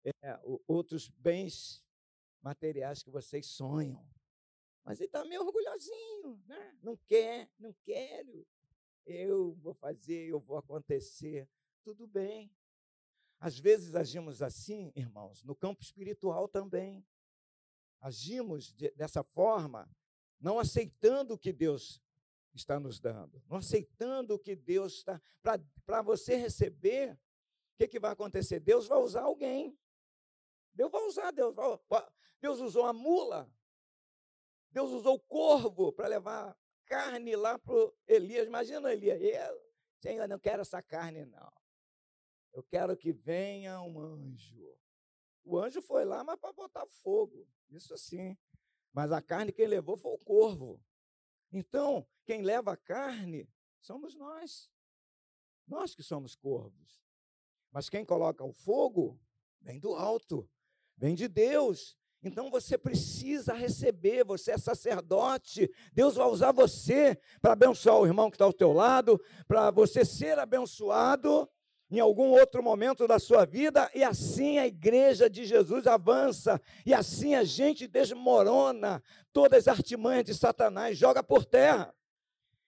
é, 0.03 0.39
outros 0.67 1.09
bens 1.09 1.83
materiais 2.41 3.03
que 3.03 3.09
vocês 3.09 3.45
sonham. 3.45 4.03
Mas 4.83 4.99
ele 4.99 5.07
está 5.07 5.23
meio 5.25 5.45
orgulhosinho, 5.45 6.41
né? 6.47 6.75
não 6.81 6.97
quer, 6.97 7.49
não 7.59 7.73
quero. 7.83 8.45
Eu 9.05 9.53
vou 9.55 9.73
fazer, 9.73 10.27
eu 10.27 10.39
vou 10.39 10.57
acontecer. 10.57 11.47
Tudo 11.83 12.07
bem. 12.07 12.51
Às 13.39 13.57
vezes 13.57 13.95
agimos 13.95 14.41
assim, 14.41 14.91
irmãos, 14.95 15.43
no 15.43 15.55
campo 15.55 15.81
espiritual 15.81 16.47
também. 16.47 17.05
Agimos 17.99 18.73
de, 18.73 18.91
dessa 18.91 19.23
forma, 19.23 19.89
não 20.39 20.59
aceitando 20.59 21.35
o 21.35 21.37
que 21.37 21.53
Deus 21.53 22.01
está 22.53 22.79
nos 22.79 22.99
dando, 22.99 23.41
não 23.47 23.57
aceitando 23.57 24.35
o 24.35 24.39
que 24.39 24.55
Deus 24.55 24.97
está. 24.97 25.21
Para 25.85 26.01
você 26.01 26.35
receber, 26.35 27.13
o 27.13 27.17
que, 27.77 27.87
que 27.87 27.99
vai 27.99 28.11
acontecer? 28.11 28.59
Deus 28.59 28.87
vai 28.87 28.99
usar 28.99 29.21
alguém. 29.21 29.77
Deus 30.73 30.91
vai 30.91 31.01
usar, 31.03 31.31
Deus, 31.31 31.55
Deus 32.39 32.59
usou 32.59 32.85
a 32.85 32.93
mula, 32.93 33.51
Deus 34.71 34.89
usou 34.91 35.15
o 35.15 35.19
corvo 35.19 35.91
para 35.91 36.07
levar 36.07 36.57
carne 36.85 37.35
lá 37.35 37.59
para 37.59 37.75
Elias. 38.07 38.47
Imagina 38.47 38.91
Elias, 38.91 39.21
eu, 39.21 39.71
Senhor, 39.99 40.27
não 40.27 40.39
quero 40.39 40.61
essa 40.61 40.81
carne, 40.81 41.25
não. 41.25 41.51
Eu 42.53 42.63
quero 42.63 42.97
que 42.97 43.11
venha 43.13 43.81
um 43.81 43.99
anjo. 43.99 44.77
O 45.43 45.57
anjo 45.57 45.81
foi 45.81 46.05
lá, 46.05 46.23
mas 46.23 46.39
para 46.39 46.53
botar 46.53 46.85
fogo. 46.85 47.47
Isso 47.69 47.97
sim. 47.97 48.37
Mas 48.91 49.11
a 49.11 49.21
carne 49.21 49.53
quem 49.53 49.67
levou 49.67 49.95
foi 49.95 50.11
o 50.11 50.17
corvo. 50.17 50.83
Então, 51.51 52.07
quem 52.25 52.41
leva 52.41 52.73
a 52.73 52.77
carne 52.77 53.49
somos 53.79 54.15
nós. 54.15 54.69
Nós 55.65 55.95
que 55.95 56.03
somos 56.03 56.35
corvos. 56.35 57.01
Mas 57.71 57.89
quem 57.89 58.05
coloca 58.05 58.43
o 58.43 58.51
fogo 58.51 59.19
vem 59.61 59.79
do 59.79 59.95
alto, 59.95 60.49
vem 61.01 61.15
de 61.15 61.27
Deus. 61.27 61.97
Então 62.23 62.51
você 62.51 62.77
precisa 62.77 63.53
receber, 63.53 64.23
você 64.23 64.51
é 64.51 64.57
sacerdote. 64.57 65.67
Deus 65.91 66.15
vai 66.15 66.27
usar 66.27 66.51
você 66.51 67.19
para 67.41 67.53
abençoar 67.53 67.99
o 67.99 68.05
irmão 68.05 68.29
que 68.29 68.35
está 68.35 68.45
ao 68.45 68.53
teu 68.53 68.71
lado, 68.71 69.19
para 69.47 69.71
você 69.71 70.05
ser 70.05 70.37
abençoado 70.37 71.49
em 71.89 71.99
algum 71.99 72.29
outro 72.29 72.63
momento 72.63 73.05
da 73.05 73.19
sua 73.19 73.43
vida, 73.43 73.91
e 73.93 74.01
assim 74.01 74.59
a 74.59 74.65
igreja 74.65 75.29
de 75.29 75.43
Jesus 75.43 75.85
avança, 75.85 76.61
e 76.85 76.93
assim 76.93 77.35
a 77.35 77.43
gente 77.43 77.85
desmorona 77.85 79.03
todas 79.33 79.67
as 79.67 79.77
artimanhas 79.79 80.23
de 80.23 80.33
Satanás, 80.33 80.97
joga 80.97 81.21
por 81.21 81.43
terra. 81.43 81.93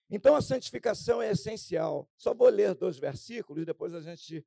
Então 0.10 0.36
a 0.36 0.42
santificação 0.42 1.22
é 1.22 1.32
essencial. 1.32 2.10
Só 2.18 2.34
vou 2.34 2.50
ler 2.50 2.76
dois 2.76 2.98
versículos, 2.98 3.66
depois 3.66 3.94
a 3.94 4.02
gente 4.02 4.46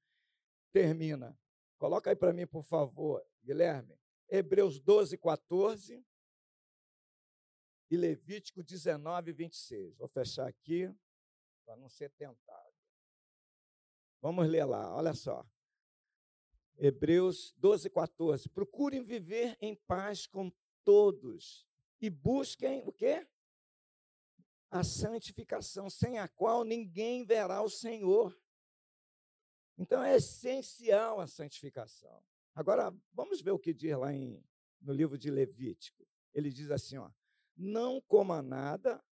termina. 0.72 1.34
Coloca 1.78 2.10
aí 2.10 2.16
para 2.16 2.34
mim, 2.34 2.46
por 2.46 2.62
favor, 2.62 3.24
Guilherme. 3.46 3.96
Hebreus 4.28 4.80
12, 4.80 5.16
14 5.16 6.04
e 7.88 7.96
Levítico 7.96 8.60
19, 8.60 9.32
26. 9.32 9.96
Vou 9.96 10.08
fechar 10.08 10.48
aqui 10.48 10.92
para 11.64 11.76
não 11.76 11.88
ser 11.88 12.10
tentado. 12.10 12.74
Vamos 14.20 14.48
ler 14.48 14.64
lá, 14.64 14.92
olha 14.92 15.14
só. 15.14 15.46
Hebreus 16.76 17.54
12, 17.56 17.88
14. 17.88 18.48
Procurem 18.48 19.04
viver 19.04 19.56
em 19.60 19.76
paz 19.76 20.26
com 20.26 20.52
todos 20.84 21.64
e 22.00 22.10
busquem 22.10 22.82
o 22.84 22.92
quê? 22.92 23.26
A 24.68 24.82
santificação, 24.82 25.88
sem 25.88 26.18
a 26.18 26.26
qual 26.26 26.64
ninguém 26.64 27.24
verá 27.24 27.62
o 27.62 27.70
Senhor. 27.70 28.36
Então 29.78 30.02
é 30.02 30.16
essencial 30.16 31.20
a 31.20 31.28
santificação. 31.28 32.20
Agora, 32.56 32.90
vamos 33.12 33.42
ver 33.42 33.50
o 33.50 33.58
que 33.58 33.74
diz 33.74 33.94
lá 33.98 34.10
em, 34.14 34.42
no 34.80 34.90
livro 34.90 35.18
de 35.18 35.30
Levítico. 35.30 36.08
Ele 36.32 36.48
diz 36.48 36.70
assim: 36.70 36.96
ó, 36.96 37.10
não 37.54 38.00
coma 38.00 38.40
nada 38.40 39.04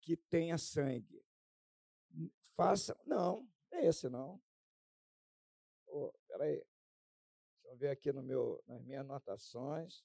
que 0.00 0.16
tenha 0.16 0.56
sangue. 0.56 1.20
Faça. 2.54 2.96
Não, 3.04 3.50
é 3.72 3.88
esse 3.88 4.08
não. 4.08 4.40
Oh, 5.88 6.12
peraí. 6.28 6.64
Deixa 7.62 7.74
eu 7.74 7.76
ver 7.76 7.88
aqui 7.88 8.12
no 8.12 8.22
meu, 8.22 8.62
nas 8.68 8.80
minhas 8.84 9.00
anotações. 9.00 10.04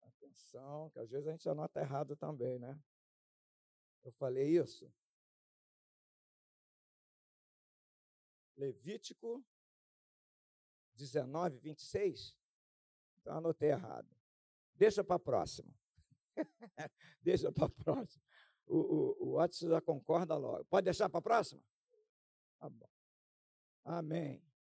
Atenção, 0.00 0.88
que 0.90 0.98
às 0.98 1.10
vezes 1.10 1.28
a 1.28 1.32
gente 1.32 1.46
anota 1.46 1.78
errado 1.78 2.16
também, 2.16 2.58
né? 2.58 2.82
Eu 4.02 4.12
falei 4.12 4.56
isso? 4.58 4.90
Levítico 8.56 9.44
19, 10.94 11.58
26? 11.58 12.36
Então 13.20 13.36
anotei 13.36 13.70
errado. 13.70 14.08
Deixa 14.74 15.04
para 15.04 15.16
a 15.16 15.20
próxima. 15.20 15.72
Deixa 17.22 17.52
para 17.52 17.66
a 17.66 17.68
próxima. 17.68 18.22
O, 18.66 18.76
o, 18.78 19.16
o 19.20 19.32
Watson 19.34 19.68
já 19.68 19.80
concorda 19.80 20.36
logo. 20.36 20.64
Pode 20.64 20.84
deixar 20.84 21.08
para 21.08 21.18
a 21.18 21.22
próxima? 21.22 21.62
Tá 22.58 22.68
bom. 22.68 22.88
Amém. 23.84 24.42